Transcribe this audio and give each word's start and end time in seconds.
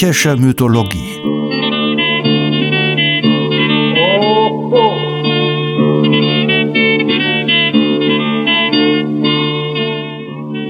Griechische 0.00 0.34
Mythologie. 0.34 1.20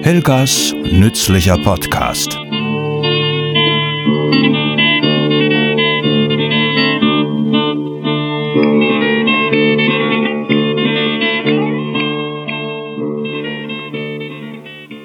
Helgas 0.02 0.74
nützlicher 0.90 1.58
Podcast. 1.58 2.34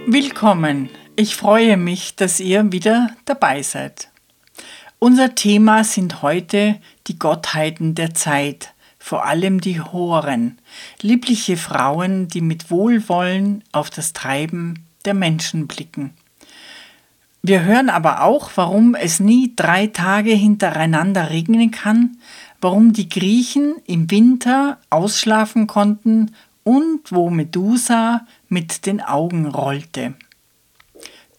Willkommen. 0.08 0.90
Ich 1.16 1.36
freue 1.36 1.78
mich, 1.78 2.16
dass 2.16 2.40
ihr 2.40 2.72
wieder 2.72 3.12
dabei 3.26 3.62
seid. 3.62 4.10
Unser 5.06 5.36
Thema 5.36 5.84
sind 5.84 6.24
heute 6.24 6.80
die 7.06 7.20
Gottheiten 7.20 7.94
der 7.94 8.16
Zeit, 8.16 8.74
vor 8.98 9.24
allem 9.24 9.62
die 9.62 9.80
Horen, 9.80 10.58
liebliche 11.00 11.58
Frauen, 11.58 12.28
die 12.28 12.42
mit 12.42 12.72
Wohlwollen 12.72 13.64
auf 13.72 13.92
das 13.92 14.14
Treiben 14.14 14.84
der 15.06 15.14
Menschen 15.14 15.68
blicken. 15.68 16.16
Wir 17.44 17.64
hören 17.66 17.92
aber 17.92 18.24
auch, 18.24 18.50
warum 18.56 18.96
es 18.96 19.20
nie 19.20 19.54
drei 19.56 19.86
Tage 19.86 20.32
hintereinander 20.32 21.30
regnen 21.30 21.70
kann, 21.70 22.18
warum 22.60 22.92
die 22.92 23.08
Griechen 23.08 23.76
im 23.86 24.10
Winter 24.10 24.80
ausschlafen 24.90 25.68
konnten 25.68 26.34
und 26.64 27.12
wo 27.12 27.30
Medusa 27.30 28.26
mit 28.50 28.88
den 28.88 29.02
Augen 29.02 29.46
rollte. 29.46 30.16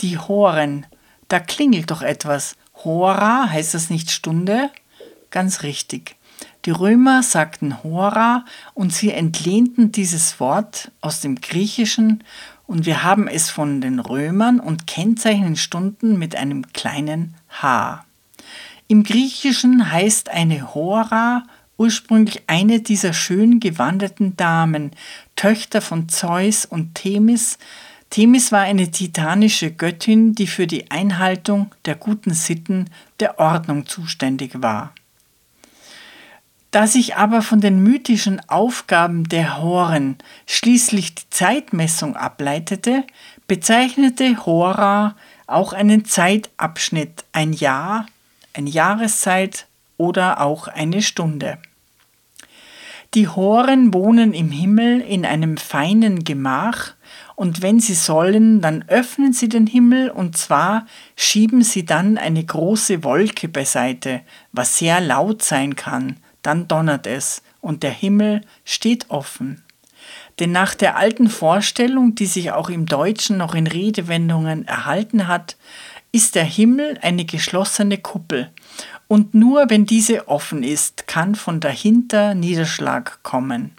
Die 0.03 0.19
Horen, 0.19 0.87
da 1.27 1.41
klingelt 1.41 1.91
doch 1.91 2.03
etwas. 2.03 2.55
Hora 2.87 3.51
heißt 3.51 3.75
das 3.75 3.91
nicht 3.91 4.13
Stunde? 4.13 4.71
Ganz 5.31 5.65
richtig. 5.65 6.15
Die 6.65 6.71
Römer 6.71 7.25
sagten 7.25 7.83
Hora 7.83 8.45
und 8.75 8.93
sie 8.93 9.11
entlehnten 9.11 9.91
dieses 9.91 10.39
Wort 10.39 10.93
aus 11.01 11.21
dem 11.21 11.41
Griechischen 11.41 12.23
und 12.69 12.87
wir 12.87 13.03
haben 13.03 13.27
es 13.27 13.51
von 13.51 13.81
den 13.81 13.99
Römern 13.99 14.61
und 14.61 14.87
kennzeichnen 14.87 15.57
Stunden 15.57 16.17
mit 16.17 16.37
einem 16.37 16.73
kleinen 16.73 17.35
H. 17.61 18.05
Im 18.87 19.03
Griechischen 19.03 19.91
heißt 19.91 20.29
eine 20.29 20.73
Hora 20.73 21.43
ursprünglich 21.79 22.45
eine 22.47 22.81
dieser 22.81 23.13
schön 23.13 23.59
gewanderten 23.59 24.37
Damen, 24.37 24.93
Töchter 25.35 25.81
von 25.81 26.09
Zeus 26.09 26.65
und 26.65 26.95
Themis. 26.95 27.59
Themis 28.11 28.53
war 28.53 28.61
eine 28.61 28.91
titanische 28.91 29.71
Göttin, 29.73 30.35
die 30.35 30.47
für 30.47 30.67
die 30.67 30.91
Einhaltung 30.91 31.75
der 31.85 31.97
guten 31.97 32.33
Sitten 32.33 32.89
der 33.21 33.39
Ordnung 33.39 33.87
zuständig 33.87 34.63
war. 34.63 34.93
Da 36.71 36.87
sich 36.87 37.17
aber 37.17 37.43
von 37.43 37.61
den 37.61 37.83
mythischen 37.83 38.41
Aufgaben 38.49 39.29
der 39.29 39.63
Horen 39.63 40.19
schließlich 40.47 41.15
die 41.15 41.31
Zeitmessung 41.31 42.17
ableitete, 42.17 43.05
bezeichnete 43.49 44.45
Hora 44.45 45.17
auch 45.47 45.73
einen 45.73 46.05
Zeitabschnitt, 46.05 47.25
ein 47.33 47.53
Jahr, 47.53 48.07
eine 48.53 48.69
Jahreszeit 48.69 49.67
oder 49.97 50.41
auch 50.41 50.69
eine 50.69 51.03
Stunde. 51.03 51.59
Die 53.15 53.29
Horen 53.29 53.95
wohnen 53.95 54.35
im 54.35 54.51
Himmel 54.51 55.01
in 55.01 55.25
einem 55.25 55.57
feinen 55.57 56.25
Gemach, 56.25 56.93
und 57.37 57.61
wenn 57.61 57.81
sie 57.81 57.95
sollen, 57.95 58.63
dann 58.63 58.85
öffnen 58.89 59.35
sie 59.35 59.49
den 59.49 59.67
Himmel, 59.67 60.11
und 60.11 60.37
zwar 60.37 60.87
schieben 61.17 61.63
sie 61.63 61.85
dann 61.85 62.17
eine 62.19 62.43
große 62.43 63.05
Wolke 63.05 63.47
beiseite, 63.47 64.23
was 64.53 64.79
sehr 64.79 65.01
laut 65.01 65.43
sein 65.43 65.77
kann, 65.77 66.17
dann 66.43 66.67
donnert 66.67 67.07
es, 67.07 67.43
und 67.61 67.83
der 67.83 67.91
Himmel 67.91 68.41
steht 68.65 69.11
offen. 69.11 69.63
Denn 70.39 70.51
nach 70.51 70.75
der 70.75 70.97
alten 70.97 71.29
Vorstellung, 71.29 72.15
die 72.15 72.27
sich 72.27 72.53
auch 72.53 72.71
im 72.71 72.87
Deutschen 72.87 73.37
noch 73.37 73.55
in 73.55 73.67
Redewendungen 73.67 74.67
erhalten 74.67 75.29
hat, 75.29 75.57
ist 76.13 76.37
der 76.37 76.45
Himmel 76.45 76.99
eine 77.03 77.27
geschlossene 77.27 77.99
Kuppel, 77.99 78.51
und 79.09 79.35
nur 79.35 79.69
wenn 79.69 79.85
diese 79.85 80.27
offen 80.29 80.63
ist, 80.63 81.07
kann 81.07 81.35
von 81.35 81.61
dahinter 81.61 82.35
Niederschlag 82.35 83.23
kommen. 83.23 83.76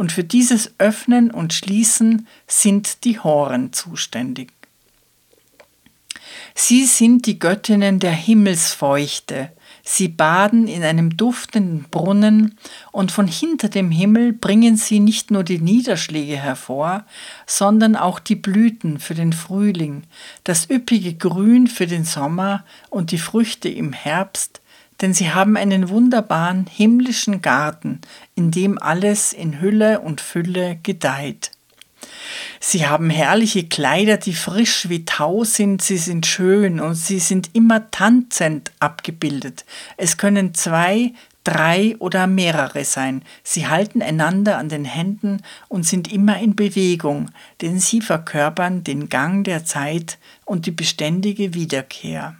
Und 0.00 0.12
für 0.12 0.24
dieses 0.24 0.72
Öffnen 0.78 1.30
und 1.30 1.52
Schließen 1.52 2.26
sind 2.46 3.04
die 3.04 3.18
Horen 3.18 3.74
zuständig. 3.74 4.50
Sie 6.54 6.86
sind 6.86 7.26
die 7.26 7.38
Göttinnen 7.38 7.98
der 7.98 8.12
Himmelsfeuchte, 8.12 9.52
Sie 9.82 10.08
baden 10.08 10.68
in 10.68 10.84
einem 10.84 11.18
duftenden 11.18 11.84
Brunnen 11.90 12.56
und 12.92 13.12
von 13.12 13.26
hinter 13.26 13.68
dem 13.68 13.90
Himmel 13.90 14.32
bringen 14.32 14.76
sie 14.76 15.00
nicht 15.00 15.30
nur 15.30 15.42
die 15.42 15.58
Niederschläge 15.58 16.36
hervor, 16.36 17.04
sondern 17.46 17.96
auch 17.96 18.20
die 18.20 18.36
Blüten 18.36 19.00
für 19.00 19.14
den 19.14 19.32
Frühling, 19.34 20.04
das 20.44 20.70
üppige 20.70 21.14
Grün 21.14 21.66
für 21.66 21.86
den 21.86 22.04
Sommer 22.04 22.64
und 22.88 23.10
die 23.10 23.18
Früchte 23.18 23.68
im 23.68 23.92
Herbst, 23.92 24.60
denn 25.00 25.14
sie 25.14 25.30
haben 25.30 25.56
einen 25.56 25.88
wunderbaren 25.88 26.66
himmlischen 26.66 27.42
Garten, 27.42 28.00
in 28.34 28.50
dem 28.50 28.80
alles 28.80 29.32
in 29.32 29.60
Hülle 29.60 30.00
und 30.00 30.20
Fülle 30.20 30.78
gedeiht. 30.82 31.52
Sie 32.60 32.86
haben 32.86 33.08
herrliche 33.08 33.64
Kleider, 33.64 34.18
die 34.18 34.34
frisch 34.34 34.88
wie 34.88 35.04
Tau 35.04 35.44
sind, 35.44 35.82
sie 35.82 35.96
sind 35.96 36.26
schön 36.26 36.80
und 36.80 36.94
sie 36.94 37.18
sind 37.18 37.50
immer 37.54 37.90
tanzend 37.90 38.72
abgebildet. 38.80 39.64
Es 39.96 40.18
können 40.18 40.54
zwei, 40.54 41.12
drei 41.44 41.96
oder 41.98 42.26
mehrere 42.26 42.84
sein. 42.84 43.22
Sie 43.42 43.66
halten 43.66 44.02
einander 44.02 44.58
an 44.58 44.68
den 44.68 44.84
Händen 44.84 45.42
und 45.68 45.86
sind 45.86 46.12
immer 46.12 46.38
in 46.38 46.54
Bewegung, 46.54 47.30
denn 47.62 47.80
sie 47.80 48.00
verkörpern 48.00 48.84
den 48.84 49.08
Gang 49.08 49.44
der 49.44 49.64
Zeit 49.64 50.18
und 50.44 50.66
die 50.66 50.72
beständige 50.72 51.54
Wiederkehr. 51.54 52.36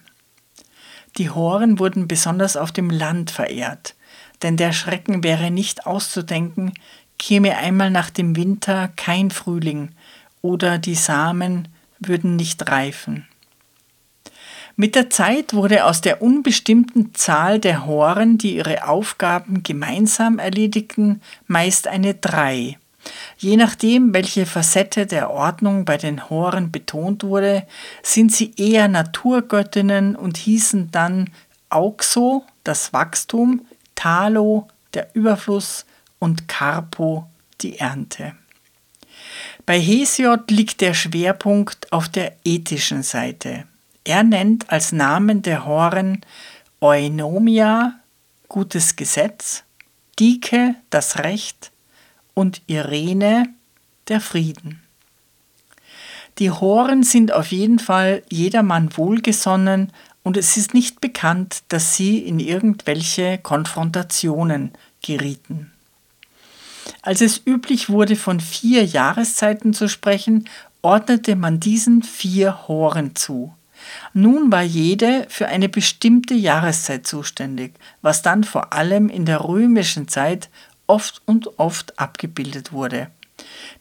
Die 1.18 1.30
Horen 1.30 1.78
wurden 1.78 2.08
besonders 2.08 2.56
auf 2.56 2.72
dem 2.72 2.90
Land 2.90 3.30
verehrt, 3.30 3.94
denn 4.42 4.56
der 4.56 4.72
Schrecken 4.72 5.22
wäre 5.24 5.50
nicht 5.50 5.86
auszudenken, 5.86 6.72
käme 7.18 7.56
einmal 7.56 7.90
nach 7.90 8.10
dem 8.10 8.36
Winter 8.36 8.88
kein 8.96 9.30
Frühling 9.30 9.90
oder 10.40 10.78
die 10.78 10.94
Samen 10.94 11.68
würden 11.98 12.36
nicht 12.36 12.68
reifen. 12.70 13.26
Mit 14.76 14.94
der 14.94 15.10
Zeit 15.10 15.52
wurde 15.52 15.84
aus 15.84 16.00
der 16.00 16.22
unbestimmten 16.22 17.14
Zahl 17.14 17.58
der 17.58 17.84
Horen, 17.84 18.38
die 18.38 18.56
ihre 18.56 18.88
Aufgaben 18.88 19.62
gemeinsam 19.62 20.38
erledigten, 20.38 21.20
meist 21.46 21.86
eine 21.86 22.14
Drei. 22.14 22.78
Je 23.40 23.56
nachdem, 23.56 24.12
welche 24.12 24.44
Facette 24.44 25.06
der 25.06 25.30
Ordnung 25.30 25.86
bei 25.86 25.96
den 25.96 26.28
Horen 26.28 26.70
betont 26.70 27.24
wurde, 27.24 27.66
sind 28.02 28.32
sie 28.32 28.52
eher 28.58 28.86
Naturgöttinnen 28.86 30.14
und 30.14 30.36
hießen 30.36 30.90
dann 30.90 31.30
Auxo, 31.70 32.44
das 32.64 32.92
Wachstum, 32.92 33.66
Talo, 33.94 34.68
der 34.92 35.08
Überfluss, 35.14 35.86
und 36.18 36.48
Carpo 36.48 37.30
die 37.62 37.78
Ernte. 37.78 38.34
Bei 39.64 39.80
Hesiod 39.80 40.50
liegt 40.50 40.82
der 40.82 40.92
Schwerpunkt 40.92 41.90
auf 41.94 42.10
der 42.10 42.36
ethischen 42.44 43.02
Seite. 43.02 43.64
Er 44.04 44.22
nennt 44.22 44.68
als 44.68 44.92
Namen 44.92 45.40
der 45.40 45.64
Horen 45.64 46.20
Eunomia, 46.82 47.94
gutes 48.48 48.96
Gesetz, 48.96 49.64
Dike, 50.18 50.74
das 50.90 51.20
Recht 51.20 51.69
und 52.40 52.62
Irene, 52.68 53.50
der 54.08 54.18
Frieden. 54.18 54.80
Die 56.38 56.50
Horen 56.50 57.02
sind 57.02 57.32
auf 57.32 57.52
jeden 57.52 57.78
Fall 57.78 58.22
jedermann 58.30 58.96
wohlgesonnen 58.96 59.92
und 60.22 60.38
es 60.38 60.56
ist 60.56 60.72
nicht 60.72 61.02
bekannt, 61.02 61.62
dass 61.68 61.96
sie 61.96 62.16
in 62.16 62.40
irgendwelche 62.40 63.36
Konfrontationen 63.36 64.70
gerieten. 65.02 65.70
Als 67.02 67.20
es 67.20 67.42
üblich 67.44 67.90
wurde, 67.90 68.16
von 68.16 68.40
vier 68.40 68.86
Jahreszeiten 68.86 69.74
zu 69.74 69.86
sprechen, 69.86 70.48
ordnete 70.80 71.36
man 71.36 71.60
diesen 71.60 72.02
vier 72.02 72.68
Horen 72.68 73.16
zu. 73.16 73.52
Nun 74.14 74.50
war 74.50 74.62
jede 74.62 75.26
für 75.28 75.48
eine 75.48 75.68
bestimmte 75.68 76.34
Jahreszeit 76.34 77.06
zuständig, 77.06 77.74
was 78.00 78.22
dann 78.22 78.44
vor 78.44 78.72
allem 78.72 79.10
in 79.10 79.26
der 79.26 79.44
römischen 79.44 80.08
Zeit 80.08 80.48
oft 80.90 81.22
und 81.24 81.58
oft 81.58 81.98
abgebildet 81.98 82.72
wurde. 82.72 83.10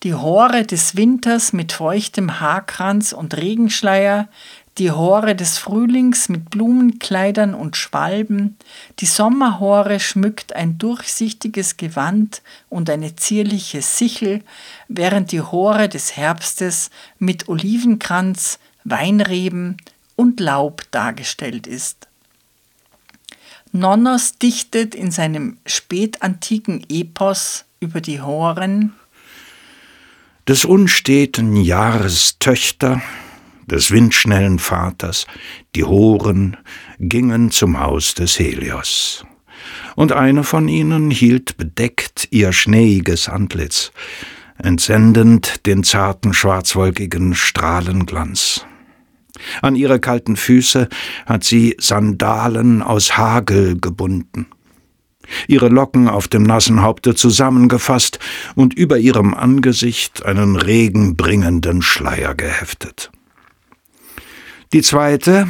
Die 0.04 0.14
Hore 0.14 0.64
des 0.64 0.96
Winters 0.96 1.52
mit 1.52 1.74
feuchtem 1.74 2.40
Haarkranz 2.40 3.12
und 3.12 3.36
Regenschleier, 3.36 4.30
die 4.78 4.92
Hore 4.92 5.36
des 5.36 5.58
Frühlings 5.58 6.30
mit 6.30 6.50
Blumenkleidern 6.50 7.54
und 7.54 7.76
Schwalben, 7.76 8.58
die 9.00 9.08
Sommerhore 9.08 10.00
schmückt 10.00 10.56
ein 10.56 10.78
durchsichtiges 10.78 11.76
Gewand 11.76 12.42
und 12.70 12.90
eine 12.90 13.16
zierliche 13.16 13.82
Sichel, 13.82 14.42
während 14.88 15.34
die 15.34 15.42
Hore 15.42 15.90
des 15.90 16.16
Herbstes 16.16 16.92
mit 17.18 17.50
Olivenkranz, 17.50 18.60
Weinreben 18.86 19.78
und 20.16 20.40
Laub 20.40 20.84
dargestellt 20.92 21.68
ist. 21.68 22.09
Nonnos 23.71 24.38
dichtet 24.38 24.95
in 24.95 25.12
seinem 25.12 25.57
spätantiken 25.66 26.83
Epos 26.89 27.66
über 27.80 28.01
die 28.01 28.21
Horen 28.21 28.94
des 30.50 30.66
unsteten 30.66 31.56
Jahres 31.56 32.39
Töchter, 32.39 33.04
des 33.68 33.92
windschnellen 33.92 34.57
Vaters, 34.57 35.27
die 35.75 35.83
Horen 35.83 36.57
gingen 36.98 37.51
zum 37.51 37.80
Haus 37.80 38.16
des 38.16 38.39
Helios. 38.39 39.24
Und 39.95 40.12
eine 40.12 40.44
von 40.44 40.68
ihnen 40.68 41.12
hielt 41.12 41.57
bedeckt 41.57 42.30
ihr 42.31 42.51
schneeiges 42.51 43.30
Antlitz, 43.30 43.92
entsendend 44.57 45.68
den 45.68 45.83
zarten 45.83 46.33
schwarzwolkigen 46.33 47.36
Strahlenglanz. 47.36 48.66
An 49.62 49.76
ihre 49.76 50.00
kalten 50.00 50.36
Füße 50.36 50.88
hat 51.26 51.44
sie 51.44 51.76
Sandalen 51.80 52.82
aus 52.82 53.18
Hagel 53.18 53.80
gebunden, 53.80 54.48
ihre 55.48 55.70
Locken 55.70 56.08
auf 56.08 56.28
dem 56.28 56.44
nassen 56.44 56.82
Haupte 56.82 57.16
zusammengefasst 57.16 58.20
und 58.56 58.74
über 58.74 58.98
ihrem 58.98 59.34
Angesicht 59.34 60.26
einen 60.26 60.56
regenbringenden 60.56 61.82
Schleier 61.82 62.36
geheftet. 62.36 63.12
Die 64.74 64.82
zweite 64.82 65.48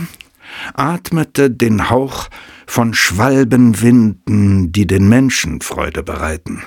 atmete 0.73 1.51
den 1.51 1.89
Hauch 1.89 2.29
von 2.65 2.93
Schwalbenwinden, 2.93 4.71
die 4.71 4.87
den 4.87 5.09
Menschen 5.09 5.61
Freude 5.61 6.03
bereiten, 6.03 6.63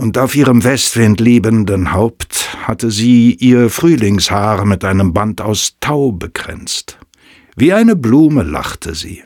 und 0.00 0.16
auf 0.16 0.34
ihrem 0.34 0.64
westwindliebenden 0.64 1.92
Haupt 1.92 2.56
hatte 2.66 2.90
sie 2.90 3.34
ihr 3.34 3.68
Frühlingshaar 3.68 4.64
mit 4.64 4.82
einem 4.82 5.12
Band 5.12 5.42
aus 5.42 5.76
Tau 5.78 6.10
bekränzt. 6.10 6.98
Wie 7.54 7.74
eine 7.74 7.96
Blume 7.96 8.42
lachte 8.42 8.94
sie, 8.94 9.22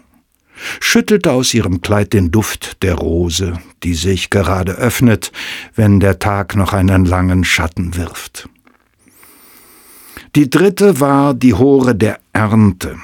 schüttelte 0.80 1.30
aus 1.30 1.54
ihrem 1.54 1.80
Kleid 1.80 2.12
den 2.12 2.32
Duft 2.32 2.82
der 2.82 2.96
Rose, 2.96 3.52
die 3.84 3.94
sich 3.94 4.30
gerade 4.30 4.72
öffnet, 4.72 5.30
wenn 5.76 6.00
der 6.00 6.18
Tag 6.18 6.56
noch 6.56 6.72
einen 6.72 7.04
langen 7.04 7.44
Schatten 7.44 7.94
wirft. 7.94 8.48
Die 10.34 10.50
dritte 10.50 10.98
war 10.98 11.34
die 11.34 11.54
Hore 11.54 11.94
der 11.94 12.18
Ernte. 12.32 12.98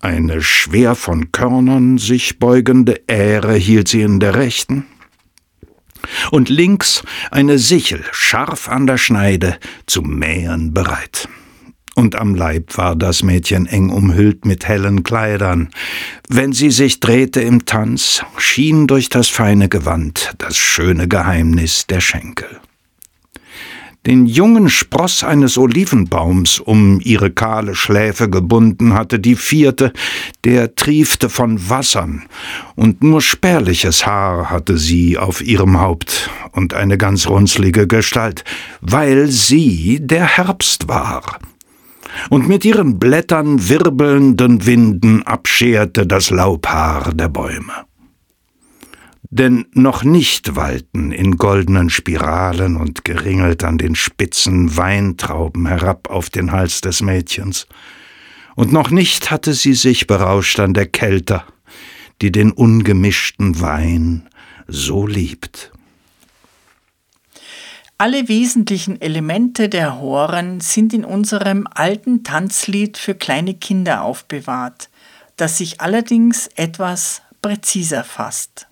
Eine 0.00 0.40
schwer 0.40 0.94
von 0.94 1.32
Körnern 1.32 1.98
sich 1.98 2.38
beugende 2.38 3.02
Ähre 3.08 3.56
hielt 3.56 3.88
sie 3.88 4.00
in 4.00 4.20
der 4.20 4.36
rechten, 4.36 4.86
und 6.30 6.48
links 6.48 7.02
eine 7.30 7.58
Sichel, 7.58 8.04
scharf 8.12 8.68
an 8.68 8.86
der 8.86 8.98
Schneide, 8.98 9.58
zum 9.86 10.18
Mähen 10.18 10.72
bereit. 10.72 11.28
Und 11.94 12.16
am 12.16 12.34
Leib 12.34 12.76
war 12.78 12.96
das 12.96 13.22
Mädchen 13.22 13.66
eng 13.66 13.90
umhüllt 13.90 14.46
mit 14.46 14.66
hellen 14.66 15.02
Kleidern. 15.02 15.70
Wenn 16.28 16.52
sie 16.52 16.70
sich 16.70 17.00
drehte 17.00 17.40
im 17.40 17.66
Tanz, 17.66 18.22
schien 18.38 18.86
durch 18.86 19.08
das 19.08 19.28
feine 19.28 19.68
Gewand 19.68 20.32
das 20.38 20.56
schöne 20.56 21.08
Geheimnis 21.08 21.86
der 21.86 22.00
Schenkel 22.00 22.60
den 24.06 24.26
jungen 24.26 24.70
Spross 24.70 25.22
eines 25.22 25.58
Olivenbaums 25.58 26.58
um 26.58 27.00
ihre 27.02 27.30
kahle 27.30 27.74
Schläfe 27.74 28.30
gebunden 28.30 28.94
hatte, 28.94 29.18
die 29.18 29.36
vierte, 29.36 29.92
der 30.44 30.74
triefte 30.74 31.28
von 31.28 31.68
Wassern, 31.68 32.22
und 32.76 33.02
nur 33.02 33.20
spärliches 33.20 34.06
Haar 34.06 34.50
hatte 34.50 34.78
sie 34.78 35.18
auf 35.18 35.42
ihrem 35.42 35.80
Haupt 35.80 36.30
und 36.52 36.72
eine 36.72 36.96
ganz 36.96 37.26
runzlige 37.26 37.86
Gestalt, 37.86 38.44
weil 38.80 39.28
sie 39.28 39.98
der 40.00 40.24
Herbst 40.24 40.88
war. 40.88 41.38
Und 42.28 42.48
mit 42.48 42.64
ihren 42.64 42.98
Blättern 42.98 43.68
wirbelnden 43.68 44.66
Winden 44.66 45.22
abscherte 45.22 46.06
das 46.06 46.30
Laubhaar 46.30 47.12
der 47.12 47.28
Bäume 47.28 47.89
denn 49.30 49.66
noch 49.72 50.02
nicht 50.02 50.56
walten 50.56 51.12
in 51.12 51.36
goldenen 51.36 51.88
Spiralen 51.88 52.76
und 52.76 53.04
geringelt 53.04 53.62
an 53.62 53.78
den 53.78 53.94
Spitzen 53.94 54.76
Weintrauben 54.76 55.66
herab 55.66 56.10
auf 56.10 56.30
den 56.30 56.52
Hals 56.52 56.80
des 56.80 57.00
Mädchens, 57.00 57.66
und 58.56 58.72
noch 58.72 58.90
nicht 58.90 59.30
hatte 59.30 59.54
sie 59.54 59.74
sich 59.74 60.08
berauscht 60.08 60.58
an 60.58 60.74
der 60.74 60.86
Kälte, 60.86 61.44
die 62.20 62.32
den 62.32 62.50
ungemischten 62.50 63.60
Wein 63.60 64.28
so 64.66 65.06
liebt. 65.06 65.72
Alle 67.96 68.28
wesentlichen 68.28 69.00
Elemente 69.00 69.68
der 69.68 70.00
Horen 70.00 70.60
sind 70.60 70.92
in 70.92 71.04
unserem 71.04 71.68
alten 71.70 72.24
Tanzlied 72.24 72.98
für 72.98 73.14
kleine 73.14 73.54
Kinder 73.54 74.02
aufbewahrt, 74.02 74.90
das 75.36 75.58
sich 75.58 75.80
allerdings 75.80 76.48
etwas 76.56 77.22
präziser 77.42 78.04
fasst. 78.04 78.69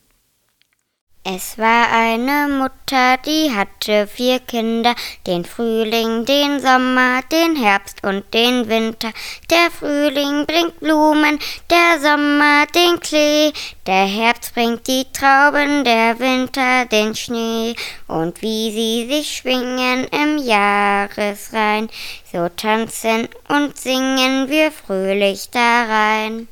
Es 1.31 1.59
war 1.59 1.93
eine 1.93 2.49
Mutter, 2.49 3.19
die 3.27 3.55
hatte 3.55 4.07
vier 4.07 4.39
Kinder, 4.39 4.95
den 5.27 5.45
Frühling, 5.45 6.25
den 6.25 6.59
Sommer, 6.59 7.21
den 7.31 7.55
Herbst 7.55 8.03
und 8.03 8.33
den 8.33 8.67
Winter. 8.67 9.11
Der 9.51 9.71
Frühling 9.71 10.47
bringt 10.47 10.81
Blumen, 10.81 11.39
der 11.69 12.01
Sommer 12.01 12.65
den 12.75 12.99
Klee, 13.01 13.53
der 13.87 14.07
Herbst 14.07 14.55
bringt 14.55 14.87
die 14.87 15.05
Trauben, 15.13 15.85
der 15.85 16.19
Winter 16.19 16.87
den 16.87 17.15
Schnee. 17.15 17.75
Und 18.07 18.41
wie 18.41 18.73
sie 18.73 19.15
sich 19.15 19.37
schwingen 19.37 20.07
im 20.07 20.39
Jahresrein, 20.39 21.91
so 22.33 22.49
tanzen 22.49 23.29
und 23.51 23.77
singen 23.77 24.49
wir 24.49 24.73
fröhlich 24.73 25.51
darein. 25.51 26.49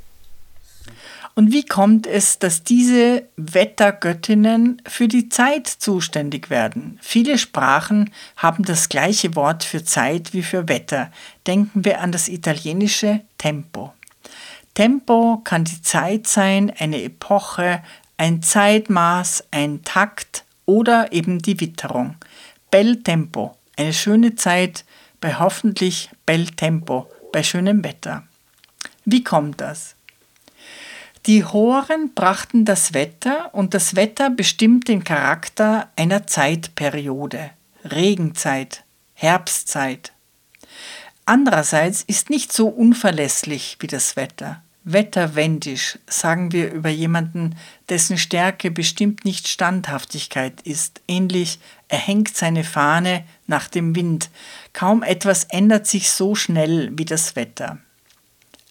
Und 1.39 1.53
wie 1.53 1.67
kommt 1.67 2.07
es, 2.07 2.39
dass 2.39 2.65
diese 2.65 3.29
Wettergöttinnen 3.37 4.81
für 4.89 5.07
die 5.07 5.29
Zeit 5.29 5.67
zuständig 5.67 6.49
werden? 6.49 6.99
Viele 7.03 7.37
Sprachen 7.37 8.11
haben 8.39 8.65
das 8.65 8.89
gleiche 8.89 9.37
Wort 9.37 9.63
für 9.63 9.85
Zeit 9.85 10.33
wie 10.33 10.43
für 10.43 10.67
Wetter. 10.67 11.13
Denken 11.47 11.85
wir 11.85 12.01
an 12.01 12.11
das 12.11 12.29
italienische 12.29 13.21
Tempo. 13.37 13.93
Tempo 14.73 15.43
kann 15.45 15.65
die 15.65 15.83
Zeit 15.83 16.27
sein, 16.27 16.73
eine 16.79 17.03
Epoche, 17.03 17.83
ein 18.17 18.43
Zeitmaß, 18.43 19.45
ein 19.51 19.83
Takt 19.85 20.47
oder 20.65 21.13
eben 21.13 21.41
die 21.41 21.61
Witterung. 21.61 22.17
Bel 22.71 23.03
Tempo, 23.03 23.55
eine 23.77 23.93
schöne 23.93 24.37
Zeit 24.37 24.87
bei 25.21 25.35
hoffentlich 25.35 26.09
Bel 26.25 26.47
Tempo, 26.47 27.11
bei 27.31 27.43
schönem 27.43 27.85
Wetter. 27.85 28.23
Wie 29.05 29.23
kommt 29.23 29.61
das? 29.61 29.96
Die 31.27 31.45
Horen 31.45 32.15
brachten 32.15 32.65
das 32.65 32.95
Wetter 32.95 33.53
und 33.53 33.75
das 33.75 33.97
Wetter 33.97 34.31
bestimmt 34.31 34.87
den 34.87 35.03
Charakter 35.03 35.91
einer 35.97 36.29
Zeitperiode. 36.29 37.51
Regenzeit, 37.85 38.85
Herbstzeit. 39.13 40.13
Andererseits 41.25 42.05
ist 42.05 42.31
nicht 42.31 42.53
so 42.53 42.69
unverlässlich 42.69 43.77
wie 43.81 43.89
das 43.89 44.15
Wetter. 44.15 44.63
Wetterwendisch 44.85 45.99
sagen 46.07 46.53
wir 46.53 46.73
über 46.73 46.91
jemanden, 46.91 47.57
dessen 47.89 48.19
Stärke 48.19 48.71
bestimmt 48.71 49.25
nicht 49.25 49.49
Standhaftigkeit 49.49 50.61
ist. 50.61 51.01
Ähnlich, 51.09 51.59
er 51.89 51.99
hängt 51.99 52.37
seine 52.37 52.63
Fahne 52.63 53.25
nach 53.49 53.67
dem 53.67 53.97
Wind. 53.97 54.31
Kaum 54.73 55.03
etwas 55.03 55.43
ändert 55.43 55.89
sich 55.89 56.09
so 56.13 56.37
schnell 56.37 56.97
wie 56.97 57.05
das 57.05 57.35
Wetter. 57.35 57.79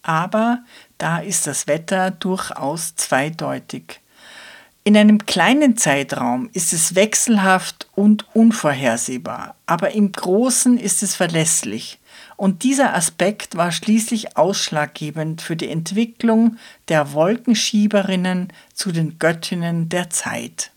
Aber 0.04 0.64
da 0.98 1.20
ist 1.20 1.48
das 1.48 1.68
Wetter 1.68 2.12
durchaus 2.12 2.96
zweideutig. 2.96 4.02
In 4.84 4.96
einem 4.96 5.26
kleinen 5.26 5.78
Zeitraum 5.78 6.50
ist 6.54 6.72
es 6.72 6.94
wechselhaft 6.94 7.88
und 7.96 8.28
unvorhersehbar, 8.36 9.56
aber 9.66 9.92
im 9.92 10.12
Großen 10.12 10.78
ist 10.78 11.02
es 11.02 11.16
verlässlich. 11.16 11.98
Und 12.38 12.62
dieser 12.62 12.94
Aspekt 12.94 13.58
war 13.58 13.72
schließlich 13.72 14.38
ausschlaggebend 14.38 15.42
für 15.42 15.56
die 15.56 15.70
Entwicklung 15.70 16.58
der 16.88 17.14
Wolkenschieberinnen 17.14 18.54
zu 18.74 18.92
den 18.92 19.18
Göttinnen 19.18 19.90
der 19.90 20.12
Zeit. 20.12 20.72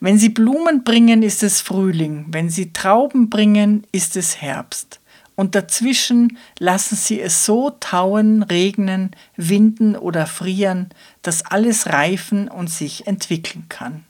Wenn 0.00 0.18
sie 0.18 0.30
Blumen 0.30 0.82
bringen, 0.82 1.22
ist 1.22 1.42
es 1.42 1.60
Frühling, 1.60 2.24
wenn 2.28 2.48
sie 2.48 2.72
Trauben 2.72 3.28
bringen, 3.28 3.86
ist 3.92 4.16
es 4.16 4.40
Herbst 4.40 5.01
und 5.42 5.56
dazwischen 5.56 6.38
lassen 6.60 6.94
sie 6.94 7.20
es 7.20 7.44
so 7.44 7.70
tauen, 7.70 8.44
regnen, 8.44 9.10
winden 9.34 9.96
oder 9.96 10.26
frieren, 10.26 10.90
dass 11.22 11.44
alles 11.44 11.88
reifen 11.88 12.46
und 12.46 12.70
sich 12.70 13.08
entwickeln 13.08 13.64
kann. 13.68 14.04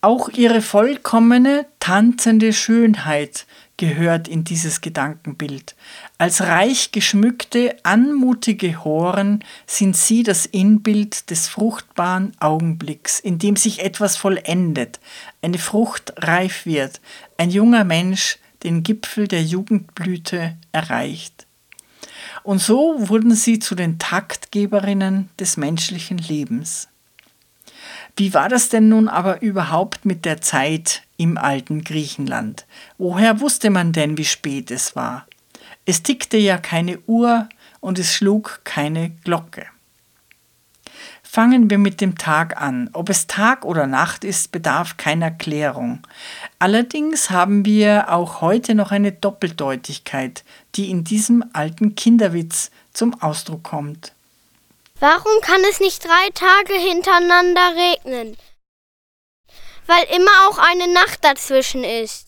Auch 0.00 0.28
ihre 0.28 0.62
vollkommene, 0.62 1.66
tanzende 1.80 2.52
Schönheit 2.52 3.44
gehört 3.76 4.28
in 4.28 4.44
dieses 4.44 4.82
Gedankenbild. 4.82 5.74
Als 6.16 6.42
reich 6.42 6.92
geschmückte, 6.92 7.74
anmutige 7.82 8.84
Horen 8.84 9.42
sind 9.66 9.96
sie 9.96 10.22
das 10.22 10.46
Inbild 10.46 11.28
des 11.30 11.48
fruchtbaren 11.48 12.34
Augenblicks, 12.38 13.18
in 13.18 13.40
dem 13.40 13.56
sich 13.56 13.80
etwas 13.80 14.16
vollendet, 14.16 15.00
eine 15.42 15.58
Frucht 15.58 16.12
reif 16.18 16.66
wird, 16.66 17.00
ein 17.36 17.50
junger 17.50 17.82
Mensch 17.82 18.38
den 18.62 18.82
Gipfel 18.82 19.28
der 19.28 19.42
Jugendblüte 19.42 20.56
erreicht. 20.72 21.46
Und 22.42 22.60
so 22.60 22.94
wurden 23.08 23.34
sie 23.34 23.58
zu 23.58 23.74
den 23.74 23.98
Taktgeberinnen 23.98 25.28
des 25.38 25.56
menschlichen 25.56 26.18
Lebens. 26.18 26.88
Wie 28.16 28.34
war 28.34 28.48
das 28.48 28.68
denn 28.68 28.88
nun 28.88 29.08
aber 29.08 29.42
überhaupt 29.42 30.04
mit 30.04 30.24
der 30.24 30.40
Zeit 30.40 31.02
im 31.16 31.38
alten 31.38 31.84
Griechenland? 31.84 32.66
Woher 32.96 33.40
wusste 33.40 33.70
man 33.70 33.92
denn, 33.92 34.18
wie 34.18 34.24
spät 34.24 34.70
es 34.70 34.96
war? 34.96 35.26
Es 35.84 36.02
tickte 36.02 36.36
ja 36.36 36.58
keine 36.58 36.98
Uhr 37.06 37.48
und 37.80 37.98
es 37.98 38.12
schlug 38.12 38.60
keine 38.64 39.10
Glocke. 39.24 39.66
Fangen 41.38 41.70
wir 41.70 41.78
mit 41.78 42.00
dem 42.00 42.18
Tag 42.18 42.60
an. 42.60 42.90
Ob 42.94 43.08
es 43.08 43.28
Tag 43.28 43.64
oder 43.64 43.86
Nacht 43.86 44.24
ist, 44.24 44.50
bedarf 44.50 44.96
keiner 44.96 45.30
Klärung. 45.30 46.04
Allerdings 46.58 47.30
haben 47.30 47.64
wir 47.64 48.12
auch 48.12 48.40
heute 48.40 48.74
noch 48.74 48.90
eine 48.90 49.12
Doppeldeutigkeit, 49.12 50.42
die 50.74 50.90
in 50.90 51.04
diesem 51.04 51.44
alten 51.52 51.94
Kinderwitz 51.94 52.72
zum 52.92 53.22
Ausdruck 53.22 53.62
kommt. 53.62 54.14
Warum 54.98 55.40
kann 55.42 55.60
es 55.70 55.78
nicht 55.78 56.04
drei 56.04 56.28
Tage 56.34 56.72
hintereinander 56.72 57.72
regnen? 57.76 58.36
Weil 59.86 60.06
immer 60.16 60.48
auch 60.48 60.58
eine 60.58 60.92
Nacht 60.92 61.24
dazwischen 61.24 61.84
ist. 61.84 62.27